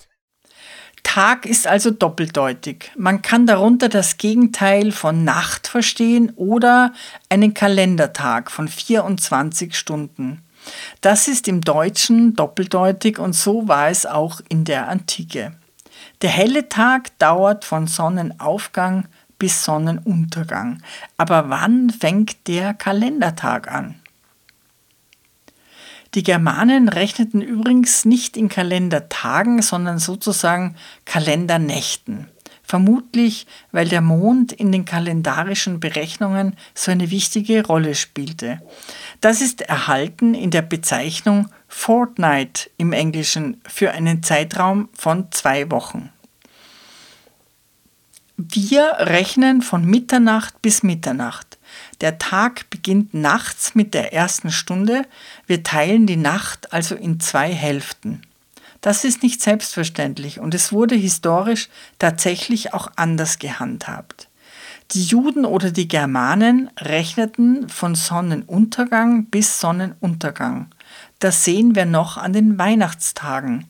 Tag 1.02 1.46
ist 1.46 1.66
also 1.66 1.90
doppeldeutig. 1.90 2.92
Man 2.96 3.22
kann 3.22 3.46
darunter 3.46 3.88
das 3.88 4.16
Gegenteil 4.16 4.92
von 4.92 5.24
Nacht 5.24 5.66
verstehen 5.66 6.32
oder 6.36 6.92
einen 7.28 7.54
Kalendertag 7.54 8.50
von 8.50 8.68
24 8.68 9.76
Stunden. 9.76 10.42
Das 11.00 11.28
ist 11.28 11.48
im 11.48 11.62
Deutschen 11.62 12.34
doppeldeutig 12.34 13.18
und 13.18 13.34
so 13.34 13.66
war 13.68 13.88
es 13.88 14.06
auch 14.06 14.40
in 14.48 14.64
der 14.64 14.88
Antike. 14.88 15.52
Der 16.22 16.30
helle 16.30 16.68
Tag 16.68 17.18
dauert 17.18 17.64
von 17.64 17.86
Sonnenaufgang 17.86 19.06
bis 19.38 19.64
Sonnenuntergang. 19.64 20.82
Aber 21.16 21.48
wann 21.48 21.90
fängt 21.90 22.46
der 22.46 22.74
Kalendertag 22.74 23.72
an? 23.72 23.99
Die 26.14 26.22
Germanen 26.24 26.88
rechneten 26.88 27.40
übrigens 27.40 28.04
nicht 28.04 28.36
in 28.36 28.48
Kalendertagen, 28.48 29.62
sondern 29.62 29.98
sozusagen 29.98 30.76
Kalendernächten. 31.04 32.26
Vermutlich, 32.64 33.46
weil 33.72 33.88
der 33.88 34.00
Mond 34.00 34.52
in 34.52 34.70
den 34.70 34.84
kalendarischen 34.84 35.80
Berechnungen 35.80 36.56
so 36.72 36.92
eine 36.92 37.10
wichtige 37.10 37.66
Rolle 37.66 37.96
spielte. 37.96 38.60
Das 39.20 39.40
ist 39.40 39.62
erhalten 39.62 40.34
in 40.34 40.50
der 40.50 40.62
Bezeichnung 40.62 41.48
Fortnight 41.66 42.70
im 42.76 42.92
Englischen 42.92 43.60
für 43.66 43.90
einen 43.90 44.22
Zeitraum 44.22 44.88
von 44.92 45.32
zwei 45.32 45.70
Wochen. 45.70 46.10
Wir 48.36 48.94
rechnen 48.98 49.62
von 49.62 49.84
Mitternacht 49.84 50.62
bis 50.62 50.82
Mitternacht. 50.82 51.58
Der 52.00 52.18
Tag 52.18 52.70
beginnt 52.70 53.14
nachts 53.14 53.74
mit 53.74 53.94
der 53.94 54.12
ersten 54.12 54.50
Stunde. 54.50 55.06
Wir 55.46 55.62
teilen 55.62 56.06
die 56.06 56.16
Nacht 56.16 56.72
also 56.72 56.94
in 56.94 57.20
zwei 57.20 57.52
Hälften. 57.52 58.22
Das 58.80 59.04
ist 59.04 59.22
nicht 59.22 59.42
selbstverständlich 59.42 60.40
und 60.40 60.54
es 60.54 60.72
wurde 60.72 60.94
historisch 60.94 61.68
tatsächlich 61.98 62.72
auch 62.72 62.90
anders 62.96 63.38
gehandhabt. 63.38 64.28
Die 64.92 65.04
Juden 65.04 65.44
oder 65.44 65.70
die 65.70 65.86
Germanen 65.86 66.70
rechneten 66.78 67.68
von 67.68 67.94
Sonnenuntergang 67.94 69.26
bis 69.26 69.60
Sonnenuntergang. 69.60 70.70
Das 71.20 71.44
sehen 71.44 71.76
wir 71.76 71.84
noch 71.84 72.16
an 72.16 72.32
den 72.32 72.58
Weihnachtstagen. 72.58 73.66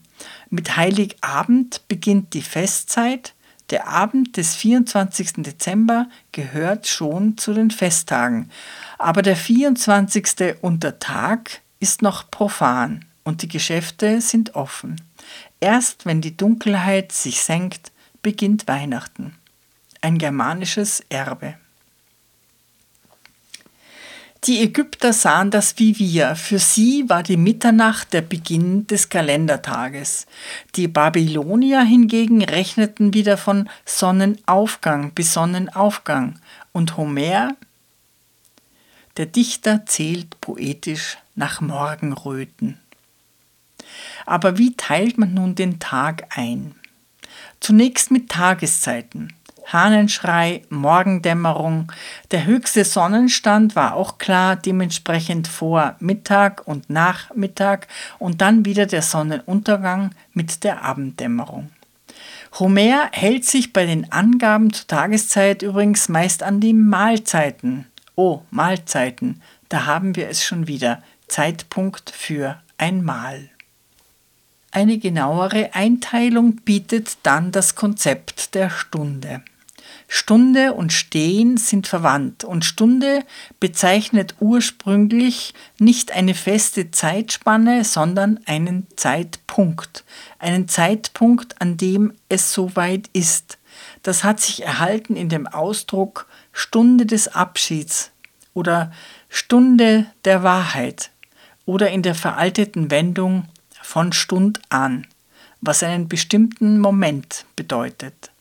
Mit 0.49 0.77
Heiligabend 0.77 1.87
beginnt 1.87 2.33
die 2.33 2.41
Festzeit, 2.41 3.35
der 3.71 3.87
Abend 3.87 4.37
des 4.37 4.55
24. 4.55 5.43
Dezember 5.43 6.07
gehört 6.31 6.87
schon 6.87 7.37
zu 7.37 7.53
den 7.53 7.71
Festtagen, 7.71 8.49
aber 8.99 9.21
der 9.21 9.35
24. 9.35 10.55
Untertag 10.61 11.61
ist 11.79 12.01
noch 12.01 12.29
profan 12.29 13.05
und 13.23 13.41
die 13.41 13.47
Geschäfte 13.47 14.21
sind 14.21 14.55
offen. 14.55 15.01
Erst 15.59 16.05
wenn 16.05 16.21
die 16.21 16.35
Dunkelheit 16.35 17.11
sich 17.11 17.41
senkt, 17.41 17.91
beginnt 18.21 18.67
Weihnachten. 18.67 19.35
Ein 20.01 20.17
germanisches 20.17 21.03
Erbe. 21.09 21.55
Die 24.45 24.63
Ägypter 24.63 25.13
sahen 25.13 25.51
das 25.51 25.77
wie 25.77 25.99
wir. 25.99 26.35
Für 26.35 26.57
sie 26.57 27.07
war 27.07 27.21
die 27.21 27.37
Mitternacht 27.37 28.11
der 28.11 28.21
Beginn 28.21 28.87
des 28.87 29.09
Kalendertages. 29.09 30.25
Die 30.75 30.87
Babylonier 30.87 31.81
hingegen 31.81 32.43
rechneten 32.43 33.13
wieder 33.13 33.37
von 33.37 33.69
Sonnenaufgang 33.85 35.11
bis 35.11 35.33
Sonnenaufgang. 35.33 36.39
Und 36.71 36.97
Homer, 36.97 37.55
der 39.17 39.27
Dichter, 39.27 39.85
zählt 39.85 40.41
poetisch 40.41 41.19
nach 41.35 41.61
Morgenröten. 41.61 42.79
Aber 44.25 44.57
wie 44.57 44.75
teilt 44.75 45.19
man 45.19 45.35
nun 45.35 45.53
den 45.53 45.79
Tag 45.79 46.35
ein? 46.35 46.73
Zunächst 47.59 48.09
mit 48.09 48.29
Tageszeiten. 48.29 49.33
Hahnenschrei, 49.65 50.63
Morgendämmerung. 50.69 51.91
Der 52.31 52.45
höchste 52.45 52.83
Sonnenstand 52.83 53.75
war 53.75 53.95
auch 53.95 54.17
klar, 54.17 54.55
dementsprechend 54.55 55.47
vor 55.47 55.95
Mittag 55.99 56.67
und 56.67 56.89
Nachmittag 56.89 57.87
und 58.19 58.41
dann 58.41 58.65
wieder 58.65 58.85
der 58.85 59.01
Sonnenuntergang 59.01 60.11
mit 60.33 60.63
der 60.63 60.83
Abenddämmerung. 60.83 61.69
Homer 62.59 63.09
hält 63.13 63.45
sich 63.45 63.71
bei 63.71 63.85
den 63.85 64.11
Angaben 64.11 64.73
zur 64.73 64.87
Tageszeit 64.87 65.61
übrigens 65.61 66.09
meist 66.09 66.43
an 66.43 66.59
die 66.59 66.73
Mahlzeiten. 66.73 67.85
Oh, 68.15 68.41
Mahlzeiten, 68.51 69.41
da 69.69 69.85
haben 69.85 70.15
wir 70.15 70.27
es 70.27 70.43
schon 70.43 70.67
wieder. 70.67 71.01
Zeitpunkt 71.27 72.09
für 72.09 72.61
ein 72.77 73.05
Mahl. 73.05 73.50
Eine 74.73 74.99
genauere 74.99 75.71
Einteilung 75.73 76.55
bietet 76.55 77.17
dann 77.23 77.51
das 77.51 77.75
Konzept 77.75 78.55
der 78.55 78.69
Stunde. 78.69 79.43
Stunde 80.07 80.73
und 80.73 80.93
Stehen 80.93 81.57
sind 81.57 81.87
verwandt 81.87 82.45
und 82.45 82.63
Stunde 82.63 83.25
bezeichnet 83.59 84.35
ursprünglich 84.39 85.53
nicht 85.77 86.13
eine 86.13 86.33
feste 86.33 86.89
Zeitspanne, 86.89 87.83
sondern 87.83 88.39
einen 88.45 88.87
Zeitpunkt. 88.95 90.05
Einen 90.39 90.69
Zeitpunkt, 90.69 91.61
an 91.61 91.75
dem 91.75 92.13
es 92.29 92.53
soweit 92.53 93.09
ist. 93.11 93.57
Das 94.03 94.23
hat 94.23 94.39
sich 94.39 94.63
erhalten 94.63 95.17
in 95.17 95.27
dem 95.27 95.47
Ausdruck 95.47 96.27
Stunde 96.53 97.05
des 97.05 97.27
Abschieds 97.27 98.11
oder 98.53 98.91
Stunde 99.27 100.05
der 100.23 100.43
Wahrheit 100.43 101.11
oder 101.65 101.89
in 101.89 102.03
der 102.03 102.15
veralteten 102.15 102.89
Wendung 102.89 103.47
von 103.81 104.13
Stund 104.13 104.61
an, 104.69 105.07
was 105.61 105.83
einen 105.83 106.07
bestimmten 106.07 106.79
Moment 106.79 107.45
bedeutet. 107.55 108.31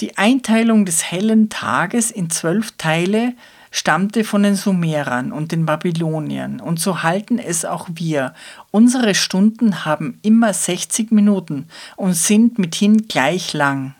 Die 0.00 0.16
Einteilung 0.16 0.86
des 0.86 1.10
hellen 1.10 1.48
Tages 1.50 2.10
in 2.10 2.30
zwölf 2.30 2.72
Teile 2.78 3.34
stammte 3.70 4.24
von 4.24 4.42
den 4.42 4.56
Sumerern 4.56 5.30
und 5.30 5.52
den 5.52 5.66
Babyloniern, 5.66 6.60
und 6.60 6.80
so 6.80 7.02
halten 7.02 7.38
es 7.38 7.64
auch 7.64 7.88
wir. 7.94 8.34
Unsere 8.70 9.14
Stunden 9.14 9.84
haben 9.84 10.18
immer 10.22 10.52
60 10.52 11.12
Minuten 11.12 11.68
und 11.96 12.14
sind 12.14 12.58
mithin 12.58 13.06
gleich 13.08 13.52
lang. 13.52 13.94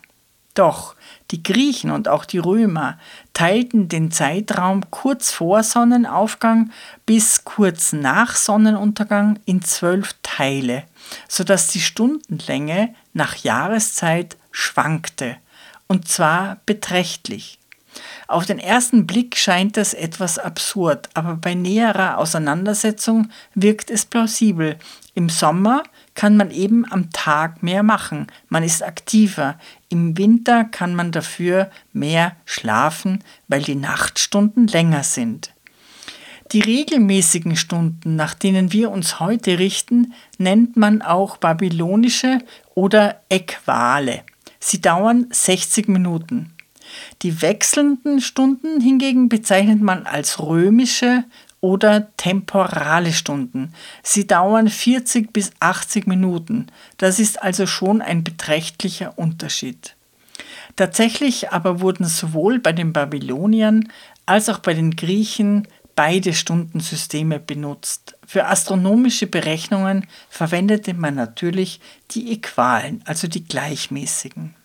Doch 0.53 0.95
die 1.31 1.43
Griechen 1.43 1.91
und 1.91 2.07
auch 2.07 2.25
die 2.25 2.37
Römer 2.37 2.97
teilten 3.33 3.87
den 3.87 4.11
Zeitraum 4.11 4.89
kurz 4.91 5.31
vor 5.31 5.63
Sonnenaufgang 5.63 6.71
bis 7.05 7.43
kurz 7.43 7.93
nach 7.93 8.35
Sonnenuntergang 8.35 9.39
in 9.45 9.61
zwölf 9.61 10.15
Teile, 10.23 10.83
sodass 11.27 11.67
die 11.67 11.81
Stundenlänge 11.81 12.93
nach 13.13 13.35
Jahreszeit 13.37 14.37
schwankte 14.51 15.37
und 15.91 16.07
zwar 16.07 16.61
beträchtlich. 16.65 17.59
Auf 18.27 18.45
den 18.45 18.59
ersten 18.59 19.05
Blick 19.05 19.35
scheint 19.35 19.75
das 19.75 19.93
etwas 19.93 20.39
absurd, 20.39 21.09
aber 21.13 21.35
bei 21.35 21.53
näherer 21.53 22.17
Auseinandersetzung 22.17 23.29
wirkt 23.55 23.91
es 23.91 24.05
plausibel. 24.05 24.77
Im 25.15 25.27
Sommer 25.27 25.83
kann 26.15 26.37
man 26.37 26.51
eben 26.51 26.89
am 26.91 27.09
Tag 27.11 27.63
mehr 27.63 27.83
machen, 27.83 28.27
man 28.49 28.63
ist 28.63 28.83
aktiver. 28.83 29.57
Im 29.89 30.17
Winter 30.17 30.65
kann 30.65 30.95
man 30.95 31.11
dafür 31.11 31.69
mehr 31.93 32.35
schlafen, 32.45 33.23
weil 33.47 33.61
die 33.61 33.75
Nachtstunden 33.75 34.67
länger 34.67 35.03
sind. 35.03 35.53
Die 36.51 36.59
regelmäßigen 36.59 37.55
Stunden, 37.55 38.17
nach 38.17 38.33
denen 38.33 38.73
wir 38.73 38.91
uns 38.91 39.21
heute 39.21 39.57
richten, 39.57 40.13
nennt 40.37 40.75
man 40.75 41.01
auch 41.01 41.37
babylonische 41.37 42.39
oder 42.75 43.21
Äquale. 43.29 44.23
Sie 44.59 44.81
dauern 44.81 45.27
60 45.31 45.87
Minuten. 45.87 46.53
Die 47.21 47.41
wechselnden 47.41 48.19
Stunden 48.19 48.81
hingegen 48.81 49.29
bezeichnet 49.29 49.81
man 49.81 50.05
als 50.05 50.39
römische 50.39 51.23
oder 51.61 52.15
temporale 52.17 53.13
Stunden. 53.13 53.73
Sie 54.03 54.27
dauern 54.27 54.67
40 54.67 55.31
bis 55.31 55.51
80 55.59 56.07
Minuten. 56.07 56.67
Das 56.97 57.19
ist 57.19 57.41
also 57.41 57.67
schon 57.67 58.01
ein 58.01 58.23
beträchtlicher 58.23 59.17
Unterschied. 59.17 59.95
Tatsächlich 60.75 61.51
aber 61.51 61.79
wurden 61.79 62.05
sowohl 62.05 62.59
bei 62.59 62.73
den 62.73 62.93
Babyloniern 62.93 63.87
als 64.25 64.49
auch 64.49 64.59
bei 64.59 64.73
den 64.73 64.95
Griechen 64.95 65.67
beide 65.95 66.33
Stundensysteme 66.33 67.39
benutzt. 67.39 68.15
Für 68.25 68.47
astronomische 68.47 69.27
Berechnungen 69.27 70.07
verwendete 70.29 70.93
man 70.93 71.15
natürlich 71.15 71.79
die 72.11 72.31
Äqualen, 72.31 73.03
also 73.05 73.27
die 73.27 73.43
gleichmäßigen. 73.43 74.55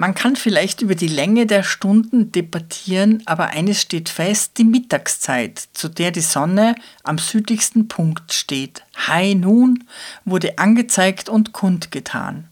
Man 0.00 0.14
kann 0.14 0.36
vielleicht 0.36 0.80
über 0.80 0.94
die 0.94 1.08
Länge 1.08 1.44
der 1.44 1.64
Stunden 1.64 2.30
debattieren, 2.30 3.20
aber 3.26 3.48
eines 3.48 3.82
steht 3.82 4.08
fest, 4.08 4.52
die 4.56 4.62
Mittagszeit, 4.62 5.58
zu 5.72 5.88
der 5.88 6.12
die 6.12 6.20
Sonne 6.20 6.76
am 7.02 7.18
südlichsten 7.18 7.88
Punkt 7.88 8.32
steht, 8.32 8.84
High 9.08 9.34
Noon, 9.34 9.82
wurde 10.24 10.56
angezeigt 10.56 11.28
und 11.28 11.50
kundgetan. 11.50 12.46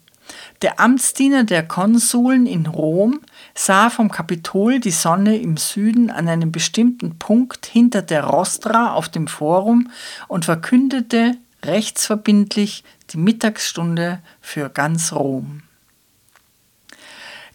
Der 0.61 0.81
Amtsdiener 0.81 1.45
der 1.45 1.63
Konsuln 1.63 2.47
in 2.47 2.67
Rom 2.67 3.21
sah 3.55 3.91
vom 3.91 4.11
Kapitol 4.11 4.81
die 4.81 4.91
Sonne 4.91 5.37
im 5.37 5.57
Süden 5.57 6.11
an 6.11 6.27
einem 6.27 6.51
bestimmten 6.51 7.17
Punkt 7.17 7.67
hinter 7.67 8.03
der 8.03 8.25
Rostra 8.25 8.93
auf 8.93 9.09
dem 9.09 9.29
Forum 9.29 9.93
und 10.27 10.47
verkündete 10.47 11.37
rechtsverbindlich 11.65 12.83
die 13.11 13.19
Mittagsstunde 13.19 14.19
für 14.41 14.69
ganz 14.69 15.13
Rom. 15.13 15.63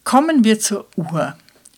Kommen 0.03 0.43
wir 0.43 0.59
zur 0.59 0.87
Uhr. 0.95 1.35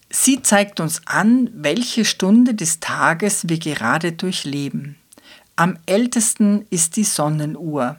Sie 0.09 0.41
zeigt 0.41 0.79
uns 0.79 1.01
an, 1.05 1.49
welche 1.53 2.05
Stunde 2.05 2.53
des 2.53 2.79
Tages 2.79 3.49
wir 3.49 3.59
gerade 3.59 4.13
durchleben. 4.13 4.95
Am 5.55 5.77
ältesten 5.85 6.65
ist 6.69 6.95
die 6.95 7.03
Sonnenuhr. 7.03 7.97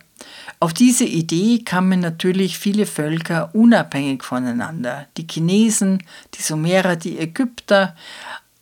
Auf 0.61 0.73
diese 0.73 1.05
Idee 1.05 1.63
kamen 1.63 2.01
natürlich 2.01 2.59
viele 2.59 2.87
Völker 2.87 3.55
unabhängig 3.55 4.25
voneinander. 4.25 5.07
Die 5.17 5.27
Chinesen, 5.31 6.03
die 6.35 6.43
Sumerer, 6.43 6.97
die 6.97 7.19
Ägypter, 7.19 7.95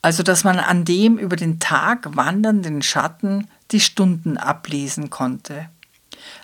also 0.02 0.24
dass 0.24 0.42
man 0.42 0.58
an 0.58 0.84
dem 0.84 1.16
über 1.16 1.36
den 1.36 1.60
Tag 1.60 2.16
wandernden 2.16 2.82
Schatten 2.82 3.46
die 3.70 3.80
Stunden 3.80 4.36
ablesen 4.36 5.10
konnte. 5.10 5.68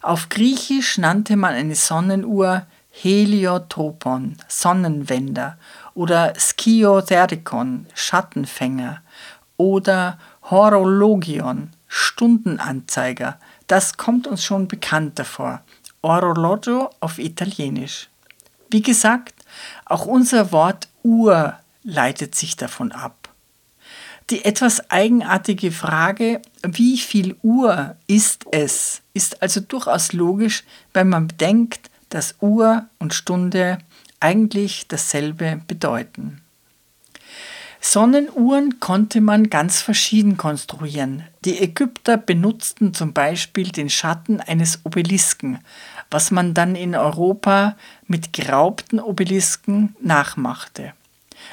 Auf 0.00 0.28
Griechisch 0.28 0.96
nannte 0.98 1.36
man 1.36 1.54
eine 1.54 1.74
Sonnenuhr 1.74 2.66
Heliotropon, 3.00 4.36
Sonnenwender 4.48 5.56
oder 5.94 6.32
Skiotherikon, 6.36 7.86
Schattenfänger 7.94 9.02
oder 9.56 10.18
Horologion, 10.50 11.70
Stundenanzeiger. 11.86 13.38
Das 13.68 13.96
kommt 13.96 14.26
uns 14.26 14.44
schon 14.44 14.66
bekannt 14.66 15.18
davor. 15.18 15.60
Orologio 16.02 16.90
auf 17.00 17.18
Italienisch. 17.18 18.08
Wie 18.70 18.82
gesagt, 18.82 19.34
auch 19.84 20.06
unser 20.06 20.52
Wort 20.52 20.88
Uhr 21.02 21.54
leitet 21.84 22.34
sich 22.34 22.56
davon 22.56 22.92
ab. 22.92 23.28
Die 24.30 24.44
etwas 24.44 24.90
eigenartige 24.90 25.72
Frage, 25.72 26.42
wie 26.62 26.98
viel 26.98 27.36
Uhr 27.42 27.96
ist 28.06 28.44
es, 28.52 29.00
ist 29.14 29.40
also 29.40 29.60
durchaus 29.60 30.12
logisch, 30.12 30.64
wenn 30.92 31.08
man 31.08 31.28
bedenkt, 31.28 31.90
dass 32.08 32.36
Uhr 32.40 32.86
und 32.98 33.14
Stunde 33.14 33.78
eigentlich 34.20 34.88
dasselbe 34.88 35.60
bedeuten. 35.66 36.40
Sonnenuhren 37.80 38.80
konnte 38.80 39.20
man 39.20 39.50
ganz 39.50 39.80
verschieden 39.80 40.36
konstruieren. 40.36 41.22
Die 41.44 41.58
Ägypter 41.58 42.16
benutzten 42.16 42.92
zum 42.92 43.12
Beispiel 43.12 43.68
den 43.68 43.88
Schatten 43.88 44.40
eines 44.40 44.80
Obelisken, 44.84 45.60
was 46.10 46.30
man 46.30 46.54
dann 46.54 46.74
in 46.74 46.96
Europa 46.96 47.76
mit 48.06 48.32
geraubten 48.32 48.98
Obelisken 48.98 49.94
nachmachte. 50.00 50.92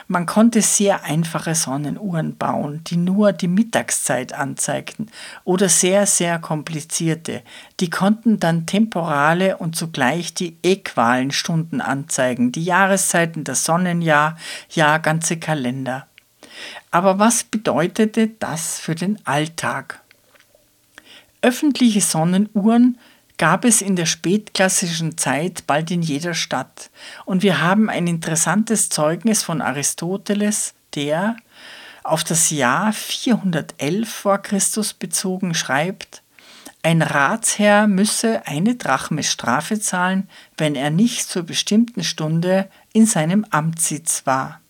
Man 0.08 0.26
konnte 0.26 0.62
sehr 0.62 1.04
einfache 1.04 1.56
Sonnenuhren 1.56 2.38
bauen, 2.38 2.82
die 2.86 2.98
nur 2.98 3.34
die 3.34 3.48
Mittagszeit 3.48 4.34
anzeigten, 4.34 5.08
oder 5.43 5.69
sehr, 5.69 6.06
sehr 6.06 6.39
komplizierte. 6.39 7.41
Die 7.80 7.89
konnten 7.89 8.39
dann 8.39 8.65
temporale 8.65 9.58
und 9.58 9.76
zugleich 9.76 10.34
die 10.34 10.58
äqualen 10.63 11.32
Stunden 11.32 11.82
anzeigen, 11.82 12.52
die 12.52 12.63
Jahreszeiten, 12.63 13.43
das 13.43 13.65
Sonnenjahr, 13.65 14.38
ja 14.69 14.98
ganze 14.98 15.38
Kalender. 15.38 16.08
Aber 16.91 17.19
was 17.19 17.43
bedeutete 17.43 18.30
das 18.39 18.80
für 18.80 18.95
den 18.95 19.19
Alltag? 19.26 20.02
Öffentliche 21.41 22.02
Sonnenuhren 22.02 22.98
gab 23.38 23.65
es 23.65 23.82
in 23.82 23.95
der 23.95 24.06
spätklassischen 24.06 25.17
Zeit 25.17 25.67
bald 25.67 25.91
in 25.91 26.02
jeder 26.02 26.34
Stadt. 26.34 26.89
Und 27.26 27.43
wir 27.43 27.62
haben 27.62 27.89
ein 27.89 28.08
interessantes 28.08 28.89
Zeugnis 28.89 29.43
von 29.43 29.62
Aristoteles, 29.62 30.74
der 30.95 31.36
auf 32.04 32.24
das 32.24 32.52
Jahr 32.52 32.93
411 32.93 34.08
vor 34.08 34.38
Christus 34.38 34.93
bezogen 34.93 35.54
schreibt, 35.54 36.21
ein 36.86 37.02
Ratsherr 37.02 37.88
müsse 37.88 38.45
eine 38.45 38.76
Drachme 38.76 39.24
Strafe 39.24 39.80
zahlen, 39.80 40.30
wenn 40.56 40.76
er 40.76 40.91
nicht 40.91 41.28
zur 41.28 41.41
bestimmten 41.41 42.04
Stunde 42.04 42.69
in 42.93 43.08
seinem 43.08 43.43
Amtssitz 43.50 44.28
war. 44.28 44.62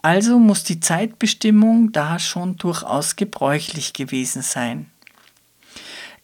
Also 0.00 0.38
muss 0.38 0.64
die 0.64 0.80
Zeitbestimmung 0.80 1.92
da 1.92 2.18
schon 2.18 2.56
durchaus 2.56 3.16
gebräuchlich 3.16 3.92
gewesen 3.92 4.40
sein. 4.40 4.90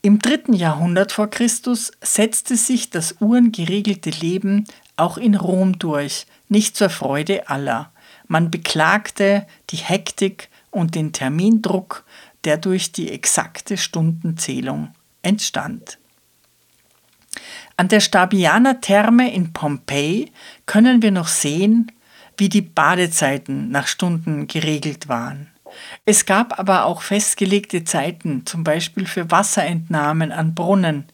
Im 0.02 0.18
dritten 0.18 0.54
Jahrhundert 0.54 1.12
vor 1.12 1.28
Christus 1.28 1.92
setzte 2.00 2.56
sich 2.56 2.88
das 2.88 3.16
uhrengeregelte 3.20 4.08
Leben 4.08 4.64
auch 4.96 5.18
in 5.18 5.34
Rom 5.34 5.78
durch, 5.78 6.26
nicht 6.48 6.74
zur 6.74 6.88
Freude 6.88 7.50
aller. 7.50 7.92
Man 8.26 8.50
beklagte 8.50 9.46
die 9.68 9.76
Hektik 9.76 10.48
und 10.70 10.94
den 10.94 11.12
Termindruck, 11.12 12.04
der 12.44 12.56
durch 12.56 12.92
die 12.92 13.10
exakte 13.10 13.76
Stundenzählung 13.76 14.94
entstand. 15.20 15.98
An 17.76 17.88
der 17.88 18.00
Stabianer 18.00 18.80
Therme 18.80 19.32
in 19.32 19.52
Pompeji 19.52 20.32
können 20.64 21.02
wir 21.02 21.10
noch 21.10 21.28
sehen, 21.28 21.92
wie 22.38 22.48
die 22.48 22.62
Badezeiten 22.62 23.70
nach 23.70 23.86
Stunden 23.86 24.46
geregelt 24.46 25.08
waren. 25.08 25.49
Es 26.04 26.26
gab 26.26 26.58
aber 26.58 26.84
auch 26.84 27.02
festgelegte 27.02 27.84
Zeiten, 27.84 28.46
zum 28.46 28.64
Beispiel 28.64 29.06
für 29.06 29.30
Wasserentnahmen 29.30 30.32
an 30.32 30.54
Brunnen, 30.54 31.04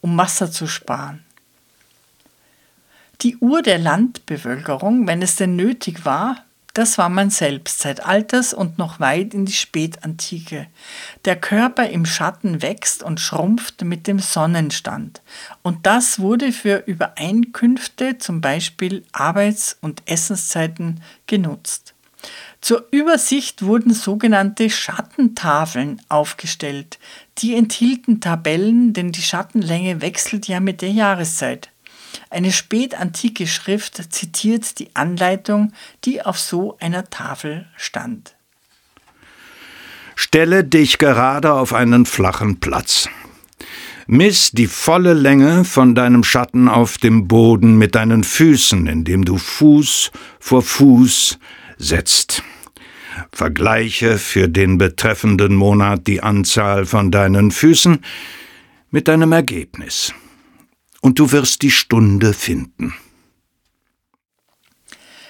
um 0.00 0.16
Wasser 0.16 0.50
zu 0.50 0.66
sparen. 0.66 1.24
Die 3.22 3.36
Uhr 3.38 3.62
der 3.62 3.78
Landbevölkerung, 3.78 5.06
wenn 5.06 5.22
es 5.22 5.36
denn 5.36 5.56
nötig 5.56 6.04
war, 6.04 6.44
das 6.74 6.98
war 6.98 7.08
man 7.08 7.30
selbst 7.30 7.78
seit 7.78 8.04
Alters 8.04 8.52
und 8.52 8.78
noch 8.78 8.98
weit 8.98 9.32
in 9.32 9.46
die 9.46 9.52
Spätantike. 9.52 10.66
Der 11.24 11.36
Körper 11.36 11.88
im 11.88 12.04
Schatten 12.04 12.62
wächst 12.62 13.04
und 13.04 13.20
schrumpft 13.20 13.82
mit 13.82 14.08
dem 14.08 14.18
Sonnenstand. 14.18 15.22
Und 15.62 15.86
das 15.86 16.18
wurde 16.18 16.50
für 16.50 16.82
Übereinkünfte, 16.84 18.18
zum 18.18 18.40
Beispiel 18.40 19.04
Arbeits- 19.12 19.78
und 19.80 20.02
Essenszeiten, 20.06 21.00
genutzt. 21.28 21.93
Zur 22.64 22.86
Übersicht 22.92 23.60
wurden 23.60 23.92
sogenannte 23.92 24.70
Schattentafeln 24.70 26.00
aufgestellt. 26.08 26.98
Die 27.36 27.54
enthielten 27.54 28.22
Tabellen, 28.22 28.94
denn 28.94 29.12
die 29.12 29.20
Schattenlänge 29.20 30.00
wechselt 30.00 30.48
ja 30.48 30.60
mit 30.60 30.80
der 30.80 30.90
Jahreszeit. 30.90 31.68
Eine 32.30 32.52
spätantike 32.52 33.46
Schrift 33.46 34.10
zitiert 34.10 34.78
die 34.78 34.88
Anleitung, 34.96 35.74
die 36.06 36.22
auf 36.22 36.38
so 36.38 36.78
einer 36.80 37.10
Tafel 37.10 37.66
stand. 37.76 38.34
Stelle 40.14 40.64
dich 40.64 40.96
gerade 40.96 41.52
auf 41.52 41.74
einen 41.74 42.06
flachen 42.06 42.60
Platz. 42.60 43.10
Miss 44.06 44.52
die 44.52 44.68
volle 44.68 45.12
Länge 45.12 45.66
von 45.66 45.94
deinem 45.94 46.24
Schatten 46.24 46.68
auf 46.68 46.96
dem 46.96 47.28
Boden 47.28 47.76
mit 47.76 47.94
deinen 47.94 48.24
Füßen, 48.24 48.86
indem 48.86 49.26
du 49.26 49.36
Fuß 49.36 50.12
vor 50.40 50.62
Fuß 50.62 51.38
setzt. 51.76 52.42
Vergleiche 53.32 54.18
für 54.18 54.48
den 54.48 54.78
betreffenden 54.78 55.54
Monat 55.54 56.06
die 56.06 56.22
Anzahl 56.22 56.86
von 56.86 57.10
deinen 57.10 57.50
Füßen 57.50 58.00
mit 58.90 59.08
deinem 59.08 59.32
Ergebnis. 59.32 60.12
Und 61.00 61.18
du 61.18 61.32
wirst 61.32 61.62
die 61.62 61.70
Stunde 61.70 62.32
finden. 62.32 62.94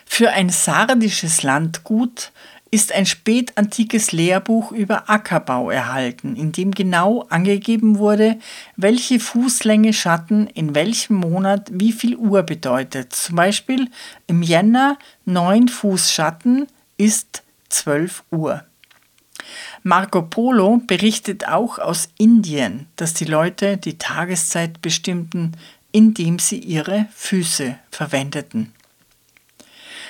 Für 0.04 0.30
ein 0.30 0.50
sardisches 0.50 1.42
Landgut 1.42 2.32
ist 2.74 2.90
ein 2.90 3.06
spätantikes 3.06 4.10
Lehrbuch 4.10 4.72
über 4.72 5.08
Ackerbau 5.08 5.70
erhalten, 5.70 6.34
in 6.34 6.50
dem 6.50 6.72
genau 6.72 7.24
angegeben 7.30 7.98
wurde, 7.98 8.40
welche 8.76 9.20
Fußlänge 9.20 9.92
Schatten 9.92 10.48
in 10.48 10.74
welchem 10.74 11.18
Monat 11.18 11.70
wie 11.72 11.92
viel 11.92 12.16
Uhr 12.16 12.42
bedeutet. 12.42 13.12
Zum 13.12 13.36
Beispiel 13.36 13.88
im 14.26 14.42
Jänner 14.42 14.98
9 15.24 15.68
Fuß 15.68 16.12
Schatten 16.12 16.66
ist 16.96 17.43
12 17.74 18.22
Uhr. 18.30 18.64
Marco 19.82 20.22
Polo 20.22 20.80
berichtet 20.86 21.48
auch 21.48 21.78
aus 21.78 22.08
Indien, 22.18 22.86
dass 22.96 23.14
die 23.14 23.24
Leute 23.24 23.76
die 23.76 23.98
Tageszeit 23.98 24.80
bestimmten, 24.80 25.52
indem 25.92 26.38
sie 26.38 26.58
ihre 26.58 27.06
Füße 27.14 27.76
verwendeten. 27.90 28.72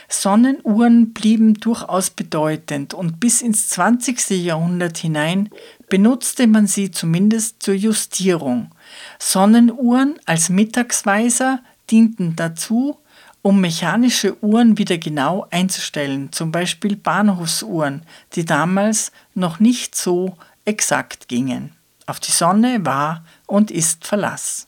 Sonnenuhren 0.09 1.15
blieben 1.15 1.55
durchaus 1.55 2.11
bedeutend 2.11 2.95
und 2.95 3.19
bis 3.19 3.41
ins 3.41 3.69
20. 3.71 4.31
Jahrhundert 4.45 4.99
hinein 4.99 5.49
benutzte 5.89 6.47
man 6.47 6.67
sie 6.67 6.91
zumindest 6.91 7.63
zur 7.63 7.75
Justierung. 7.75 8.71
Sonnenuhren 9.19 10.19
als 10.27 10.51
Mittagsweiser 10.51 11.63
dienten 11.91 12.37
dazu, 12.37 12.99
um 13.45 13.61
mechanische 13.61 14.43
Uhren 14.43 14.79
wieder 14.79 14.97
genau 14.97 15.47
einzustellen, 15.51 16.33
zum 16.33 16.51
Beispiel 16.51 16.97
Bahnhofsuhren, 16.97 18.03
die 18.33 18.47
damals 18.47 19.13
noch 19.35 19.61
nicht 19.61 19.95
so 19.95 20.39
exakt 20.65 21.29
gingen. 21.29 21.73
Auf 22.07 22.21
die 22.21 22.31
Sonne 22.31 22.87
war 22.87 23.23
und 23.47 23.71
ist 23.71 24.07
Verlass. 24.07 24.67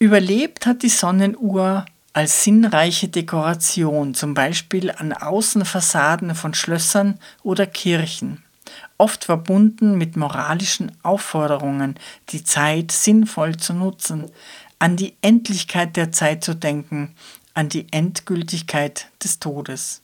Überlebt 0.00 0.66
hat 0.66 0.82
die 0.82 0.88
Sonnenuhr 0.88 1.86
als 2.12 2.42
sinnreiche 2.42 3.06
Dekoration, 3.06 4.14
zum 4.14 4.34
Beispiel 4.34 4.90
an 4.90 5.12
Außenfassaden 5.12 6.34
von 6.34 6.52
Schlössern 6.52 7.20
oder 7.44 7.66
Kirchen, 7.66 8.42
oft 8.98 9.26
verbunden 9.26 9.96
mit 9.98 10.16
moralischen 10.16 10.90
Aufforderungen, 11.04 11.94
die 12.30 12.42
Zeit 12.42 12.90
sinnvoll 12.90 13.56
zu 13.56 13.72
nutzen, 13.72 14.32
an 14.78 14.96
die 14.96 15.14
Endlichkeit 15.22 15.96
der 15.96 16.12
Zeit 16.12 16.44
zu 16.44 16.54
denken, 16.54 17.14
an 17.54 17.68
die 17.68 17.86
Endgültigkeit 17.92 19.10
des 19.22 19.38
Todes. 19.38 20.02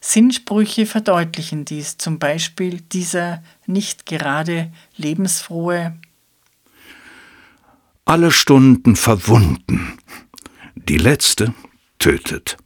Sinnsprüche 0.00 0.86
verdeutlichen 0.86 1.64
dies, 1.64 1.98
zum 1.98 2.18
Beispiel 2.18 2.80
dieser 2.80 3.42
nicht 3.66 4.06
gerade 4.06 4.72
lebensfrohe 4.96 5.98
Alle 8.04 8.30
Stunden 8.30 8.94
verwunden, 8.94 9.98
die 10.76 10.98
letzte 10.98 11.54
tötet. 11.98 12.56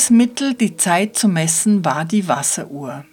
Anderes 0.00 0.16
Mittel, 0.16 0.54
die 0.54 0.78
Zeit 0.78 1.14
zu 1.14 1.28
messen, 1.28 1.84
war 1.84 2.06
die 2.06 2.26
Wasseruhr. 2.26 3.04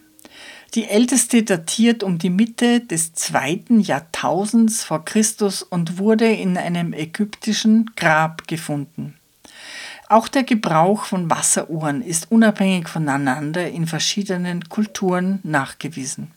Die 0.73 0.86
älteste 0.86 1.43
datiert 1.43 2.02
um 2.02 2.17
die 2.17 2.30
Mitte 2.30 2.80
des 2.80 3.13
zweiten 3.13 3.82
Jahrtausends 3.82 4.86
vor 4.86 5.04
Christus 5.04 5.63
und 5.63 5.97
wurde 5.97 6.32
in 6.32 6.58
einem 6.58 6.93
ägyptischen 6.93 7.91
Grab 7.97 8.47
gefunden. 8.47 9.15
Auch 10.08 10.30
der 10.30 10.43
Gebrauch 10.43 11.04
von 11.04 11.30
Wasseruhren 11.30 12.02
ist 12.02 12.32
unabhängig 12.32 12.88
voneinander 12.88 13.69
in 13.69 13.86
verschiedenen 13.86 14.69
Kulturen 14.69 15.39
nachgewiesen. 15.43 16.32